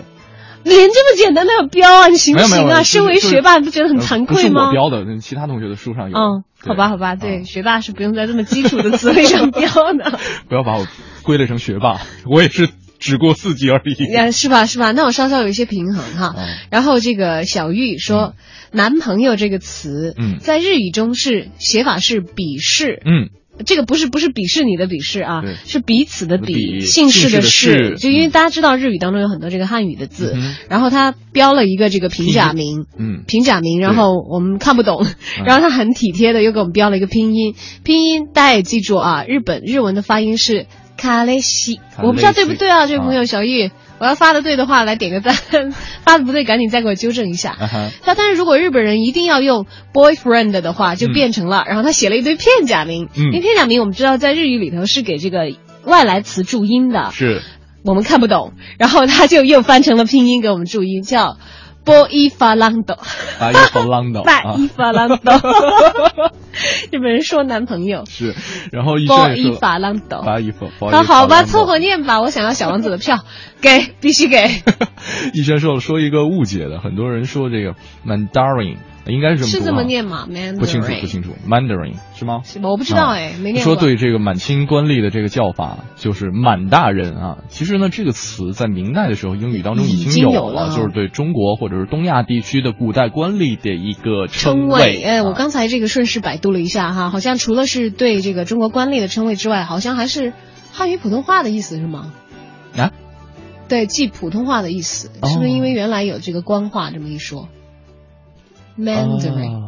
[0.63, 2.83] 连这么简单都要标啊，你行不行啊？
[2.83, 4.69] 身为学霸，你不觉得很惭愧吗？
[4.69, 6.17] 不是我标的，其他同学的书上有。
[6.17, 10.19] 嗯，好吧，好吧，对，学霸是不用在这么基础的词汇上 标的。
[10.49, 10.85] 不要把我
[11.23, 12.69] 归类成学霸，我也是
[12.99, 13.95] 只过四级而已。
[14.31, 14.65] 是吧？
[14.65, 14.91] 是吧？
[14.91, 16.35] 那我稍稍有一些平衡哈。
[16.69, 18.33] 然后这个小玉说。
[18.71, 23.31] 男朋友这个词，嗯，在日语中是写法是鄙视，嗯，
[23.65, 30.37] 这个不是不是鄙视你的鄙视啊，是彼此的鄙，姓氏的氏，就因为大家知道日语当中有很多这个汉语的字，
[30.69, 35.03] 然后他标了一个这个平假名，嗯，平假名，然后我们看不懂，
[35.43, 40.67] 然后他很体贴的又给我们标了一个拼音，拼音大家也记住啊，日本日文的发音是
[40.99, 43.71] 卡雷西，我不知道对不对啊，这位朋友小玉。
[43.99, 45.35] 我要发的对的话来点个赞，
[46.05, 47.57] 发的不对赶紧再给我纠正一下。
[48.01, 53.09] 他但是如果日本人一定要用 boyfriend 的话，就变成了，然后他写了一堆片假名。
[53.13, 55.51] 因为片假名我们知道在日语里头是给这个
[55.83, 57.41] 外来词注音的，是。
[57.83, 61.37] 我们看不懂，然后他就又翻成了拼音给我们注音，叫
[61.89, 62.95] 波伊法朗斗，
[63.39, 65.31] 巴伊法朗斗，巴伊法朗斗，
[66.91, 68.35] 日本人说男朋友是，
[68.71, 70.21] 然后医波伊法朗斗。
[70.23, 72.21] 巴伊法，那好吧，凑合念吧。
[72.21, 73.23] 我想要小王子的票，
[73.59, 74.51] 给，必须给。
[75.33, 77.73] 医生说说一个误解的，很多人说这个
[78.05, 82.41] Mandarin 应该是是这么是这么念吗？Mandarin 不清楚，不清楚，Mandarin 是吗？
[82.43, 87.37] 是吗我不知道哎啊没念过说对这个满清官吏的这个叫法就是满大人啊。
[87.47, 95.03] 其实呢，这个词在明代的时候英语当中已已经经有了就是对中国或者是东亚地区的古代官吏的一个称谓。
[95.03, 100.33] 哎，我刚才这个顺势百度了一下哈，好像除了是对这个中国官吏的称谓之外，好像还是
[100.71, 102.11] 汉语普通话的意思是吗？
[102.77, 102.91] 啊？
[103.67, 107.49] 对，记普通话的意思，哦是不是因为原来有这个官话这么一说
[108.79, 109.65] ？Mandarin，、哦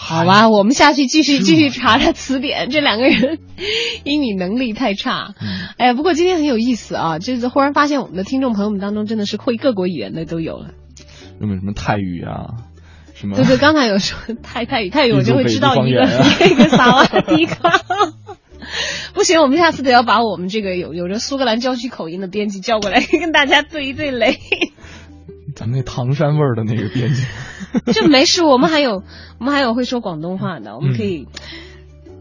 [0.00, 2.70] 好吧，我们下去继续继续查查词典。
[2.70, 3.40] 这两个人
[4.04, 5.34] 英语能力太差。
[5.40, 10.70] 嗯哎呀，不过今天很有意思啊，就是忽然发现我们的听众朋友们当中真的是会各国语言的都有了。
[11.40, 12.54] 有没有什么泰语啊？
[13.14, 13.34] 什么？
[13.36, 16.04] 对对，刚才有说泰泰语，泰语我就会知道 一个
[16.48, 17.82] 一个萨瓦迪卡。
[19.14, 24.38] 不行，我们下次得要把我们这个有有着苏格兰郊区口音的编辑叫过来，跟大家对一对雷。
[25.58, 27.24] 咱们那唐山味儿的那个编辑。
[27.92, 29.02] 这没事，我们还有
[29.40, 31.26] 我们还有会说广东话的，我们可以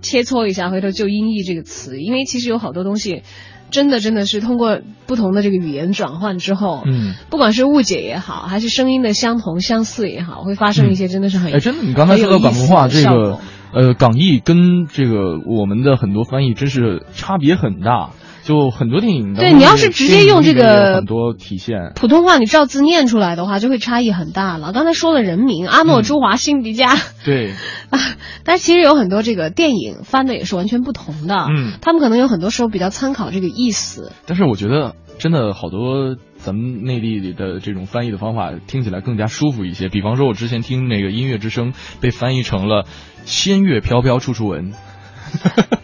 [0.02, 3.22] 切磋一下，回头就音译这个词，因为其实有好多东西。
[3.70, 13.40] 真的真的是通过不同的这个语言转换之后，嗯，不管是误解也好，还是声音的相同相似也好，会发生一些真的是很哎，真的，你刚才说到广东话这个
[13.74, 18.12] 呃，港译跟这个我们的很多翻译真是差别很大。
[18.48, 24.72] 就很多电影对你要是直接用这个很多体现，普通话你照字念出来的话，就会差异很大了。
[24.72, 26.96] 刚才说了人名阿诺、朱华、辛迪加，
[27.26, 27.52] 对，
[27.92, 28.00] 啊，
[28.46, 31.36] 但其实有很多这个电影翻的也是完全不同的。
[31.50, 34.14] 嗯，他们可能有很多时候比较参考这个意思。
[34.26, 39.90] 但是我觉得真的好多咱们内地里的这种翻译的方法听起来更加舒服一些。
[39.90, 42.86] 比方说，我之前听那个音乐之声被翻译成了
[43.26, 44.72] “仙乐飘飘处处闻”，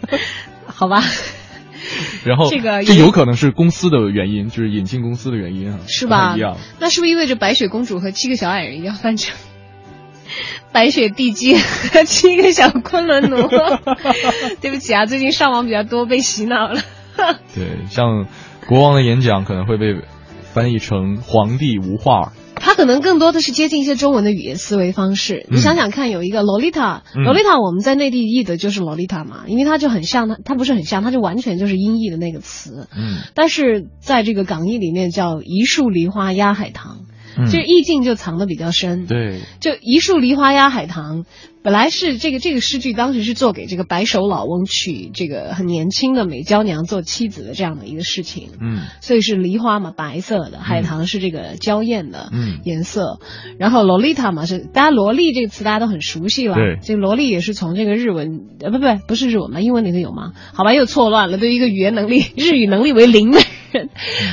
[0.65, 1.03] 好吧。
[2.25, 6.57] 然后这个这有可能是公司的原因，就是引进公司的原因啊，是吧不一样。？
[6.79, 9.35] 那是不是意味着白雪公主和七个小矮人要翻成
[10.71, 13.47] 白雪地鸡和七个小昆仑奴？
[14.61, 16.81] 对不起啊，最近上网比较多，被洗脑了。
[17.53, 18.25] 对，像
[18.65, 19.95] 国王的演讲可能会被
[20.53, 22.33] 翻译成皇帝无话。
[22.55, 25.45] 它可能更多的是接近一些中文的语言思维方式。
[25.49, 32.87] 嗯你想想看，有一个洛丽塔，嗯洛丽塔我们在内地译的就是洛丽塔嘛，因为它就很像它，它不是很像，它就完全就是音译的那个词。
[32.95, 37.12] 嗯但是在这个港译里面叫一树梨花压海棠，嗯
[37.49, 39.05] 这意境就藏得比较深。
[39.05, 41.25] 对，就一树梨花压海棠，
[41.63, 48.49] 本来是这个这个诗句当时是做给这个白首老翁娶这个很年轻的美娇娘做妻子的这样的一个事情。
[48.61, 48.81] 嗯。
[49.01, 52.59] 所以是梨花嘛，白色的，海棠是这个娇艳的嗯。
[52.63, 53.19] 颜色，
[53.57, 56.77] 然后洛丽塔嘛是大家萝莉这个词大家都很熟悉了，对。
[56.81, 60.33] 这个萝莉也是从这个日文呃不不不是日文嘛，英文里头有吗？
[60.53, 63.39] 好吧，又错乱了，对一个语言能力日语能力为零的
[63.73, 63.89] 人，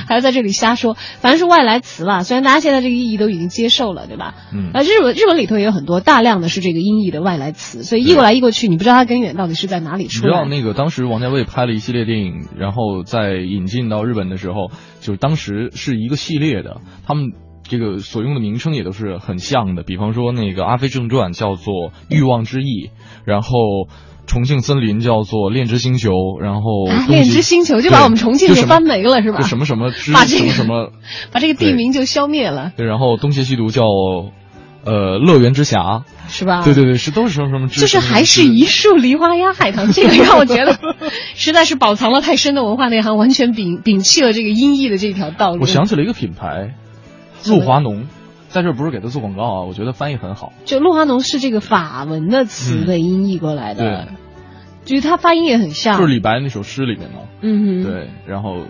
[0.07, 4.35] 还要在这里瞎说，反正是外来词吧，虽然大家现在这个意义都已经接受了，对吧？
[4.53, 10.37] 嗯啊，日文日文里头也有很多大量的是这个音译的外来词，所以译过来译过去，你不知道它根源到底是在哪里你出来的。
[10.37, 14.71] 知道那个当时王家卫拍了一系列电影，然后在引进到日本的时候，
[15.01, 17.33] 就是当时是一个系列的，他们
[17.63, 19.83] 这个所用的名称也都是很像的。
[19.83, 21.75] 比方说那个《阿飞正传》叫做
[22.09, 22.65] 《欲望之翼》，
[23.25, 23.51] 然后。
[24.31, 30.93] 重庆森林叫做恋之星球，然后恋之星球就把我们重庆给翻没了是吧就什么什么之 把这个什么什么，
[31.33, 33.83] 把这个地名就消灭了，对，然后东邪西毒叫
[34.85, 36.63] 呃乐园之侠，是吧？
[36.63, 40.79] 对对对，是都是什么什么之，就是还是一树梨花压海棠，这个让我觉得
[41.35, 45.63] 实在是饱藏了太深的文化内涵，完全摒摒弃了这个音译的这条道路。
[45.63, 46.75] 我想起了一个品牌，
[47.47, 48.07] 露华浓，
[48.51, 50.53] 在这不是给他做广告啊，我觉得翻译很好。
[50.65, 54.15] 就露华浓是这个法文的词的音译过来的，对，
[54.85, 57.21] 就是他发音也很像，就是李白那首诗里面嘛。
[57.41, 58.67] 嗯哼，对，然后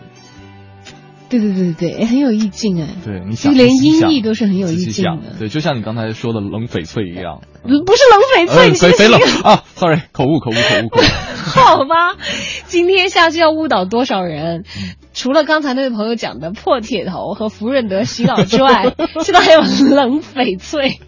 [1.30, 2.88] 对对对对对，很有意境哎。
[3.04, 7.40] 对，你想就连音译都是很有意境的，对，就像你刚才说的冷翡翠一样。
[7.62, 11.04] 不是冷翡翠，呃，你翡翡冷啊，sorry，口误口误口误口误。
[11.50, 12.16] 好吧，
[12.66, 14.64] 今天下去要误导多少人？
[14.76, 21.00] 嗯除了刚才那位朋友讲的破铁头和福润德洗脑之外， 现在还有冷翡翠。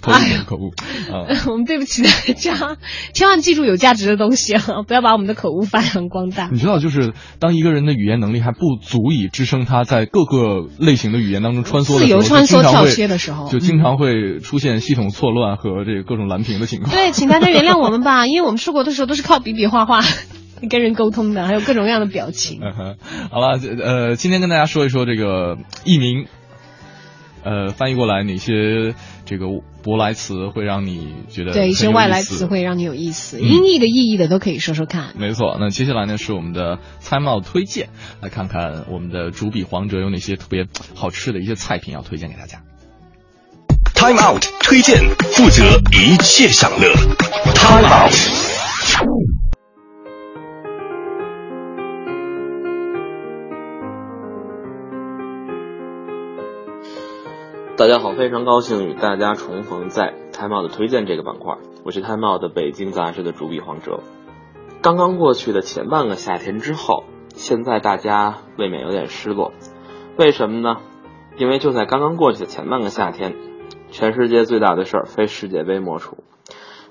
[0.00, 0.70] 口误口误
[1.12, 1.26] 啊！
[1.48, 2.76] 我们对不起大家，
[3.12, 6.48] 千万记住有价值的东西啊，不要把我们的口误发扬光大。
[6.52, 16.90] 你知道，就是当一个人的语言能力还不足以支撑他在各个类型的语言当中穿梭的时候，自由穿梭跳切的时候就经常会出现系统错乱和这个各种蓝屏的情况。
[16.90, 20.02] 对，请大家原谅我们吧， 因为我们出国的时候都是靠比比画画
[20.68, 22.60] 跟人沟通的，还有各种各样的表情。
[22.62, 22.96] 嗯，
[23.30, 26.26] 好了，呃，今天跟大家说一说这个艺名。
[27.44, 28.94] 呃，翻译过来哪些
[29.26, 29.46] 这个
[29.84, 35.12] 舶来词会让你觉得对一些外来词汇让你有意思，嗯音译的、意义的都可以说说看。
[35.18, 37.90] 没错，那接下来呢是我们的餐帽推荐，
[38.22, 42.62] 来看看我们的主笔黄哲有哪些特别好吃的一些菜品要推荐给大家。
[43.94, 44.98] Time Out 推荐，
[45.32, 46.92] 负责一切享乐。
[47.54, 49.33] Time Out。
[57.76, 61.56] 大家好，非常高兴与大家重逢在 Time 的推荐这个板块。
[61.84, 63.98] 我是 Time 的北京杂志的主笔黄哲。
[64.80, 69.50] 刚刚过去的前半个夏天之后，现在大家未免有点失落，
[70.16, 70.76] 为什么呢？
[71.36, 73.34] 因为就在刚刚过去的前半个夏天，
[73.88, 76.18] 全世界最大的事儿非世界杯莫属。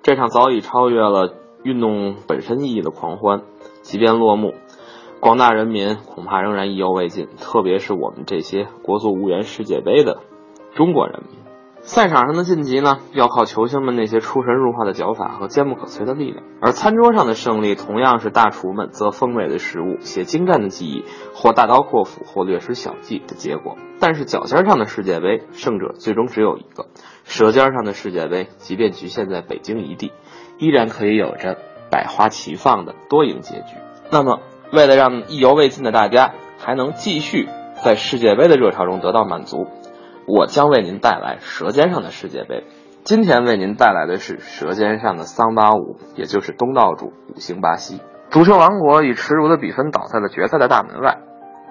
[0.01, 3.43] 这场早已超越了运动本身意义的狂欢，
[3.83, 4.53] 即便落幕，
[5.21, 10.19] 广大人民恐怕仍然意犹未尽，特别是我们这些国足无缘世界杯的
[10.75, 11.39] 中国人民。
[11.81, 21.03] 赛场上的晋级呢，要靠球星们那些出神入化的脚法和坚不可摧的力量；而餐桌上的胜利，同样是大厨们择风味的食物、写精湛的技艺，
[21.33, 23.75] 或大刀阔斧，或略施小计的结果。
[23.99, 26.85] 但是脚尖上的世界杯，胜者最终只有一个；
[27.25, 30.13] 舌尖上的世界杯，即便局限在北京一地，
[30.59, 31.57] 依然可以有着
[31.91, 33.75] 百花齐放的多赢结局。
[34.09, 34.39] 那么，
[34.71, 37.49] 为了让意犹未尽的大家还能继续
[37.83, 39.67] 在世界杯的热潮中得到满足，
[40.25, 42.61] 我将为您带来《舌尖上的世界杯》。
[43.03, 48.01] 今天为您带来的是《舌尖上的桑巴舞》，也就是东道主五星巴西。
[48.29, 51.17] 足球王国以耻辱的比分倒在了决赛的大门外，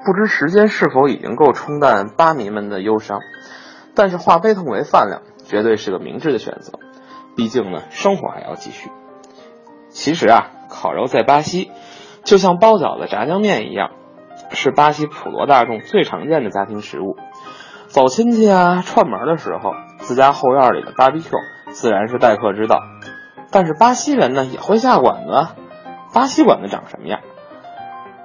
[0.05, 3.21] 不知时间是否已经够冲淡巴迷们的忧伤。
[3.95, 6.79] 但是化悲痛为饭量，绝对是个明智的选择。
[7.35, 8.91] 毕竟呢，生活还要继续。
[9.89, 11.71] 其实啊，烤肉在巴西
[12.25, 13.91] 就像包饺子、炸酱面一样，
[14.51, 17.17] 是巴西普罗大众最常见的家庭食物。
[17.93, 21.31] 走亲戚啊、串门的时候，自家后院里的 BBQ
[21.73, 22.81] 自然是待客之道。
[23.51, 25.49] 但是巴西人呢也会下馆子，
[26.15, 27.21] 巴西馆子长什么样？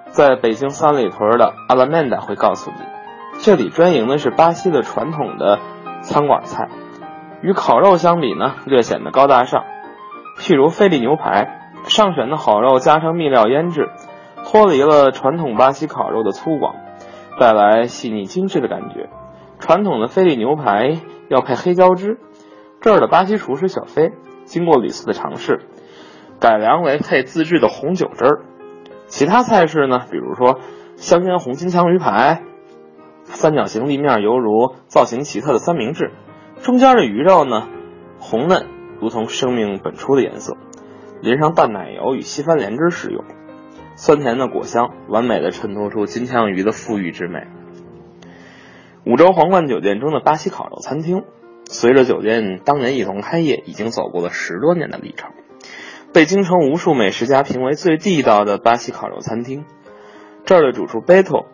[0.07, 2.77] 在北京三里屯的阿拉曼达会告诉你，
[3.39, 5.59] 这里专营的是巴西的传统的
[5.99, 6.69] 餐馆菜，
[7.41, 9.65] 与烤肉相比呢，略显得高大上。
[10.39, 13.89] 譬如菲力牛排，上选的好肉加上秘料腌制，
[14.45, 16.73] 脱离了传统巴西烤肉的粗犷，
[17.37, 19.09] 带来细腻精致的感觉。
[19.59, 20.99] 传统的菲力牛排
[21.29, 22.17] 要配黑椒汁，
[22.79, 24.11] 这儿的巴西厨师小飞
[24.45, 25.61] 经过屡次的尝试，
[26.39, 28.45] 改良为配自制的红酒汁儿。
[29.07, 30.59] 其他菜式呢，比如说
[30.95, 32.43] 香烟红金枪鱼排，
[33.23, 36.11] 三角形立面犹如造型奇特的三明治，
[36.61, 37.67] 中间的鱼肉呢
[38.19, 38.67] 红嫩，
[39.01, 40.55] 如同生命本初的颜色，
[41.21, 43.23] 淋上淡奶油与西番莲汁食用，
[43.95, 47.47] 酸甜的果香完美的衬托出金枪鱼的馥郁之美。
[49.07, 51.23] 五洲皇冠酒店中的巴西烤肉餐厅，
[51.69, 55.31] 随着酒店当年一同开业，已经走过了十多年的历程，
[56.11, 59.63] 被京城无数美食家评为最地道的巴西烤肉餐厅。
[60.43, 61.45] 这儿的主厨贝托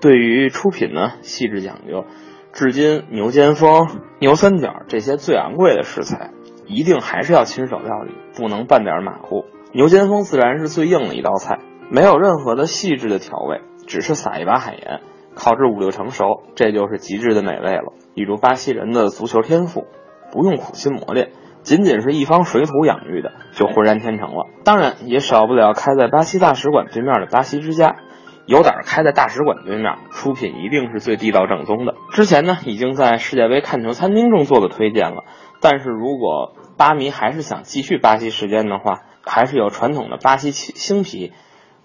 [0.00, 2.04] 对于出品呢细致讲究，
[2.52, 3.88] 至今牛肩峰、
[4.20, 6.30] 牛三角这些最昂贵的食材，
[6.66, 9.46] 一定还是要亲手料理，不能半点马虎。
[9.72, 11.58] 牛肩峰自然是最硬的一道菜，
[11.90, 15.00] 没有任何的细致的调味，只是撒一把海盐。
[15.40, 17.94] 烤至五六成熟，这就是极致的美味了。
[18.14, 19.86] 比如巴西人的足球天赋，
[20.30, 21.30] 不用苦心磨练，
[21.62, 24.48] 仅仅是一方水土养育的，就浑然天成了。
[24.64, 27.96] 当然，也少不了开在巴西大使馆对面的巴西之家，
[28.44, 31.94] 有胆开在大使馆对面，出品一定是最地道正宗的。
[32.12, 35.24] 之前呢，已经在世界杯看球餐厅中做了推荐了，
[35.62, 41.32] 但是如果巴迷还是想继续巴西时间的话，还是有传统的巴西星皮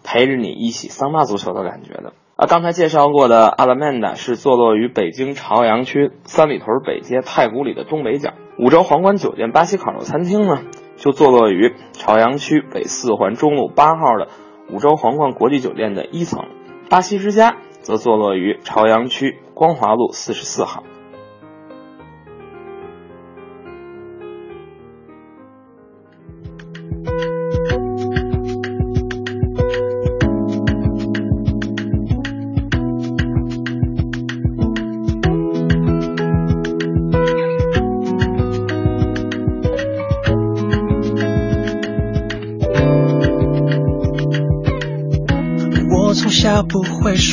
[0.03, 2.11] 陪着你一起桑巴足球的感觉的。
[2.37, 8.33] 啊，刚才介绍过的阿拉曼达是坐落于北京朝阳区三里屯北街太古里的东北角。
[8.59, 10.63] 五洲皇冠酒店巴西烤肉餐厅呢，
[10.97, 14.27] 就坐落于朝阳区北四环中路八号的
[14.69, 16.43] 五洲皇冠国际酒店的一层。
[16.89, 20.83] 巴西之家则坐落于朝阳区光华路四十四号。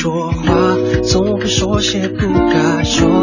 [0.03, 3.22] 说话，总会说些不该说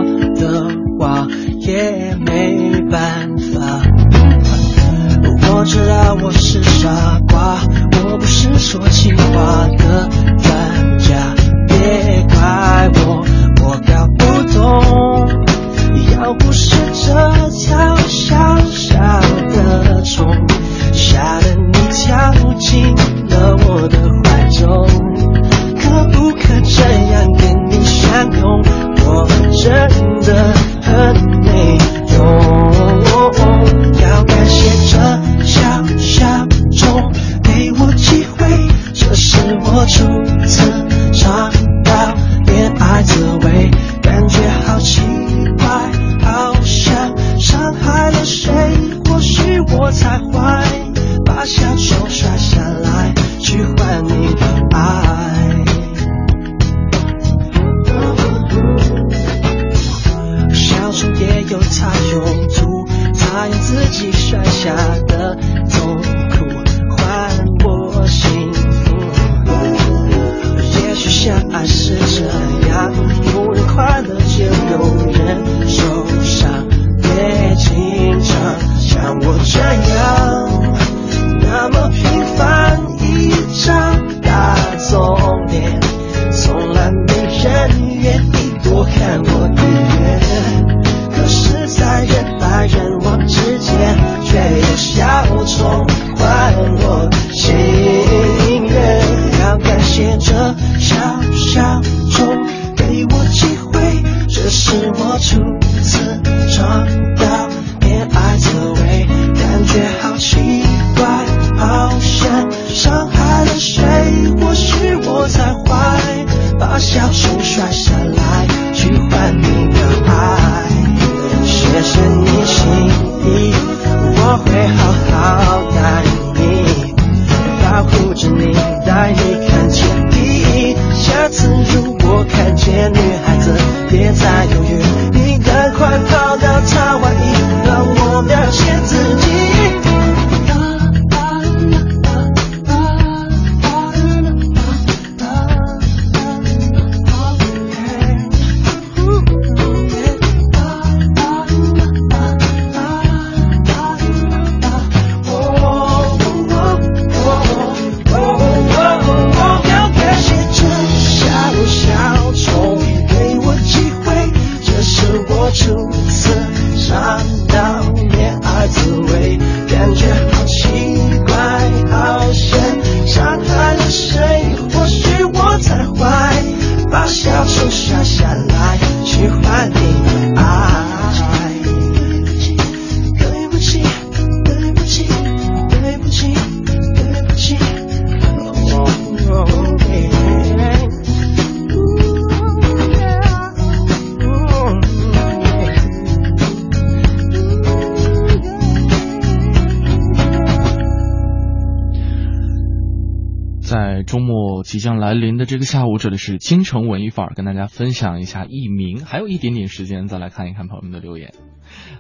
[205.50, 211.34] 这个下午，这里是京城文艺范儿，跟大家分享一下艺名，还有一点点时间，再来看一看朋友们的留言。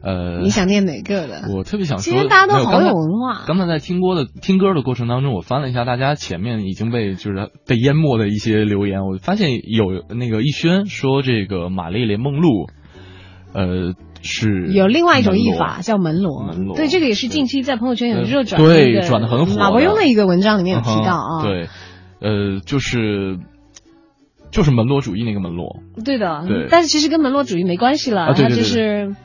[0.04, 1.50] 呃，你想念哪个的？
[1.52, 12.68] 我特别想说，今天大家都好有文化刚才在听歌的听歌的过程当中，我翻了一下大家前面已经被就是被淹没的一些留言，我发现有那个逸轩说这个玛丽莲梦露，
[13.56, 21.68] 呃，是有另外一种译法叫门罗，门罗对，这个也是近期在朋友圈有热转，对那个转的很火的马伯庸的一个文章里面有提到啊，嗯对，
[22.20, 23.39] 呃，就是
[24.51, 26.67] 就是门罗主义那个门罗，对的，对。
[26.70, 28.57] 但是其实跟门罗主义没关系了，它啊对对对。
[28.57, 29.15] 就是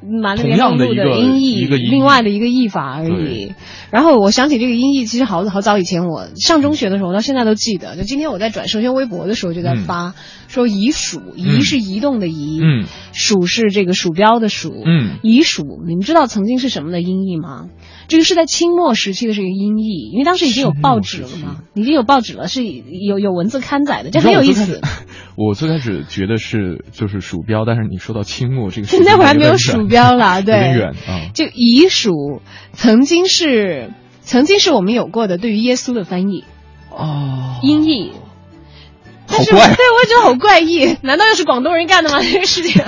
[0.00, 3.54] 玛丽同样的一个音译，一个音译另外的一个译法而已。
[3.90, 7.96] 然后我想起这个音译，其实好好早以前我上中学的时候，我到现在都记得。
[7.96, 10.14] 就今天我在转社交微博的时候就在发，
[10.46, 17.66] 说移鼠，移是移动的移，嗯鼠是这个鼠标的鼠，嗯移鼠，你们知道曾经是什么的音译吗？
[18.06, 24.80] 这个是在清末时期的这个音译，因为当时已经有报纸了嘛，已经有报纸了，是有有文字刊载的，这很有意思。
[25.40, 31.30] 我最开始觉得是就是鼠标，但是你说到清末这个时现间在我还没有鼠标啦， 有点对远，啊。
[31.32, 36.42] 就遗鼠曾经是曾经是我们有过的对于耶稣的翻译
[36.90, 38.12] 哦，音译。
[39.30, 42.20] 但是，好怪对我也觉得好怪异，难道又是广东人干的吗？
[42.24, 42.82] 这个事情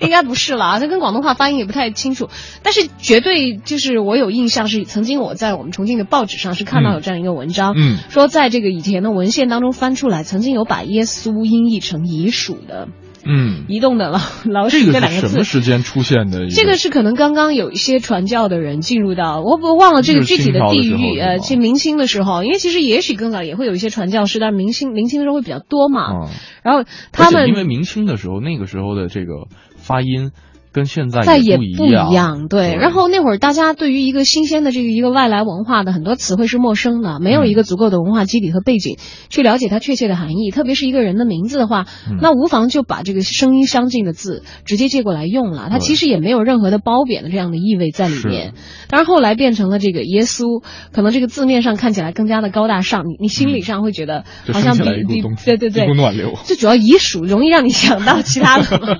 [0.00, 2.28] 应该不是了啊，这跟广东话发音也不太清楚。
[2.62, 12.88] 但是绝对就是我有印象是曾经我在我们重庆的报纸上是看到有这样一个文章，嗯说在这个以前的文献当中翻出来，曾经有把耶稣音译成遗属的，
[13.26, 16.48] 嗯，移动的老老鼠这个是这两个字什么时间出现的？
[16.48, 26.26] 这个是可能刚刚有一些传教的人进入到，我不忘了这个具体的地域，呃，其实明清的时候，因为其实也许更早也会有一些传教士，但是明清明清的时候会比较多嘛。
[26.26, 26.28] 嗯
[26.62, 30.30] 然后他们因为明清的时候，那个时候的这个发音
[30.74, 31.70] 跟现在再也不一
[32.12, 32.72] 样，对。
[32.72, 38.98] 对然后那会儿大家对于一个新鲜的这个一个外来文化的很多词汇是陌生的，没有一个足够的文化基底和背景
[39.30, 40.50] 去了解它确切的含义。
[40.50, 48.54] 特别是一个人的名字的话，嗯那无妨就把这个声音相近的字直接借过来用了，它其实也没有任何的褒贬的这样的意味在里面。
[48.88, 50.62] 当然后来变成了这个耶稣，
[50.92, 56.34] 可能这个字面上看起来更加的高大上，你你心理上会觉得好像比比对对对暖流。
[56.44, 58.96] 最主要遗属容易让你想到其他的嘛，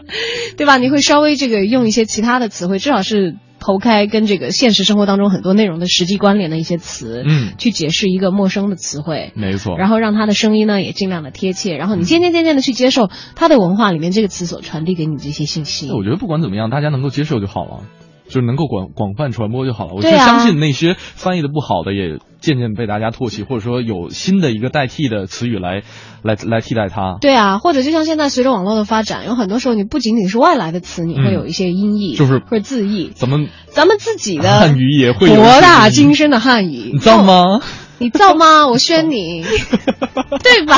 [0.56, 0.78] 对吧？
[0.78, 9.32] 你会稍微这个用一些其他的词汇，至少是投开跟这个现实生活当中很多内容的实际关联的一些词，嗯去解释一个陌生的词汇。
[9.34, 9.76] 没错。
[9.76, 15.90] 然后让他的声音呢也尽量的贴切，然后你渐渐渐渐的去接受他的文化里面这个词所传递给你这些信息。
[15.90, 17.84] 我觉得不管怎么样，大家能够接受就好了，
[18.28, 19.92] 就是能够广广泛传播就好了。
[19.94, 25.82] 我就相信那些翻译的不好的，也渐渐被大家唾弃，或者说有新的一个代替的词语来
[26.22, 27.16] 来来替代它。
[27.20, 37.60] 对啊，或者就像现在随着网络的发展，有很多时候你不仅仅是外来的词，你会嗯有一些音译，就是或者字译，咱们咱们自己的汉语也会博大精深的汉语，你知道吗？
[38.00, 38.68] 你造吗？
[38.68, 39.42] 我宣你，
[40.44, 40.76] 对吧？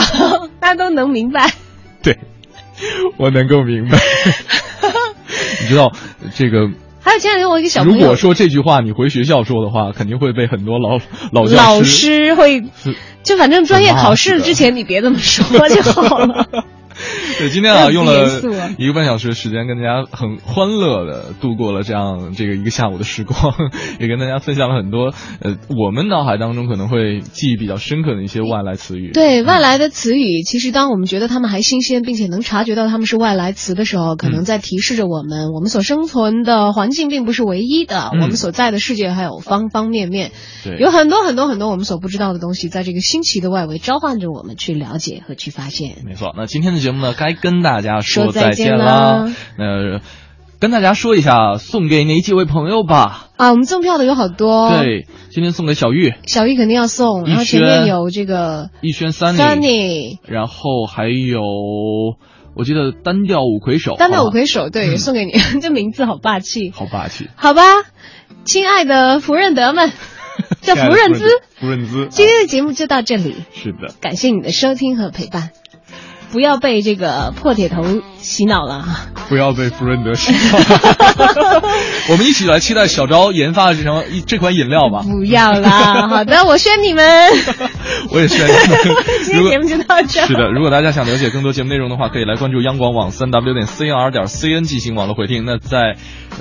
[0.58, 1.52] 大家都能明白。
[2.02, 2.18] 对，
[3.18, 3.98] 我能够明白。
[5.60, 5.92] 你知道
[6.34, 6.70] 这个？
[7.02, 10.98] 还有前两天我一个小朋友，如果说这句话你回学校说的话，肯定会被很多老
[11.32, 12.62] 老教老师师会，
[13.22, 16.46] 就反正专业考试之前你别这么说 就好了。
[17.38, 18.40] 对，今天啊，用了
[18.78, 23.54] 一个半小时的时间，跟大家很欢乐的度过了这样这个一个下午的时光，
[24.00, 29.12] 也跟大家分享了很多呃我们脑海当中可能会记忆比较深刻的一些外来词语。
[29.12, 38.20] 对外来的词语，其实当我们觉得它们还新鲜，并且能察觉到它们是外来词的时候，可能在提示着我们，我们所生存的环境并不是唯一的，嗯。
[38.20, 40.32] 我们所在的世界还有方方面面，
[40.62, 40.76] 对。
[40.78, 45.96] 有很多很多很多我们所不知道的东西，在这个新奇的外围召唤着我们去了解和去发现。
[46.04, 48.84] 没错，那今天的节目呢，该跟大家说再再见啦。
[48.84, 49.32] 啦。
[49.58, 50.00] 那
[50.58, 53.28] 跟大家说一下，送给哪几位朋友吧？
[53.36, 61.40] 啊，我们赠票的有好多，，对，今天送给小玉、小玉肯定要送，然后前面有这个逸轩、Sunny，Sunny，然后还有
[62.54, 65.32] 我记得单调五魁首，单调五魁首，对，嗯 送给你，
[65.62, 67.62] 这名字好霸气，好霸气，好吧，
[68.44, 69.90] 亲爱的福润德们，
[70.60, 71.24] 叫福润兹，
[71.58, 73.94] 福润兹，今天的节目就到这里，是的。
[74.02, 75.52] 感谢你的收听和陪伴，
[76.32, 77.82] 不要被这个破铁头
[78.18, 79.06] 洗脑了啊！
[79.28, 80.38] 不要被福润德洗脑。
[82.10, 85.02] 我们一起来期待小昭研发的这场这款饮料吧。
[85.02, 87.30] 不要啦， 好的，我宣你们，
[88.12, 88.96] 我也宣你们。
[89.24, 90.26] 今天节目就到这。
[90.26, 95.44] 是的，如果大家想了解更多节目内容的话，可以来关注央广网三 w 点 cnr 点 cn 进行网络回听。
[95.44, 95.96] 那在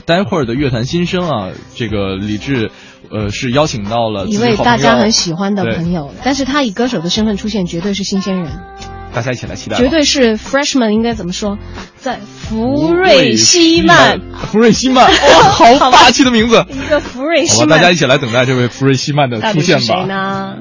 [0.05, 2.71] 待会儿的乐坛新生啊，这个李志
[3.11, 8.51] 呃是邀请到了一位大家很喜欢的朋友，但是他以歌手的身份出现，绝对是新鲜人，
[9.13, 9.77] 大家一起来期待。
[9.77, 11.57] 绝对是 freshman，应该怎么说，
[11.97, 16.65] 在福瑞希曼，福瑞希曼， 哇，好霸气的名字。
[16.69, 20.05] 一个福瑞好吧，西曼，大家一起来等待这位福瑞希曼的到底是谁出现吧。
[20.05, 20.55] 呢？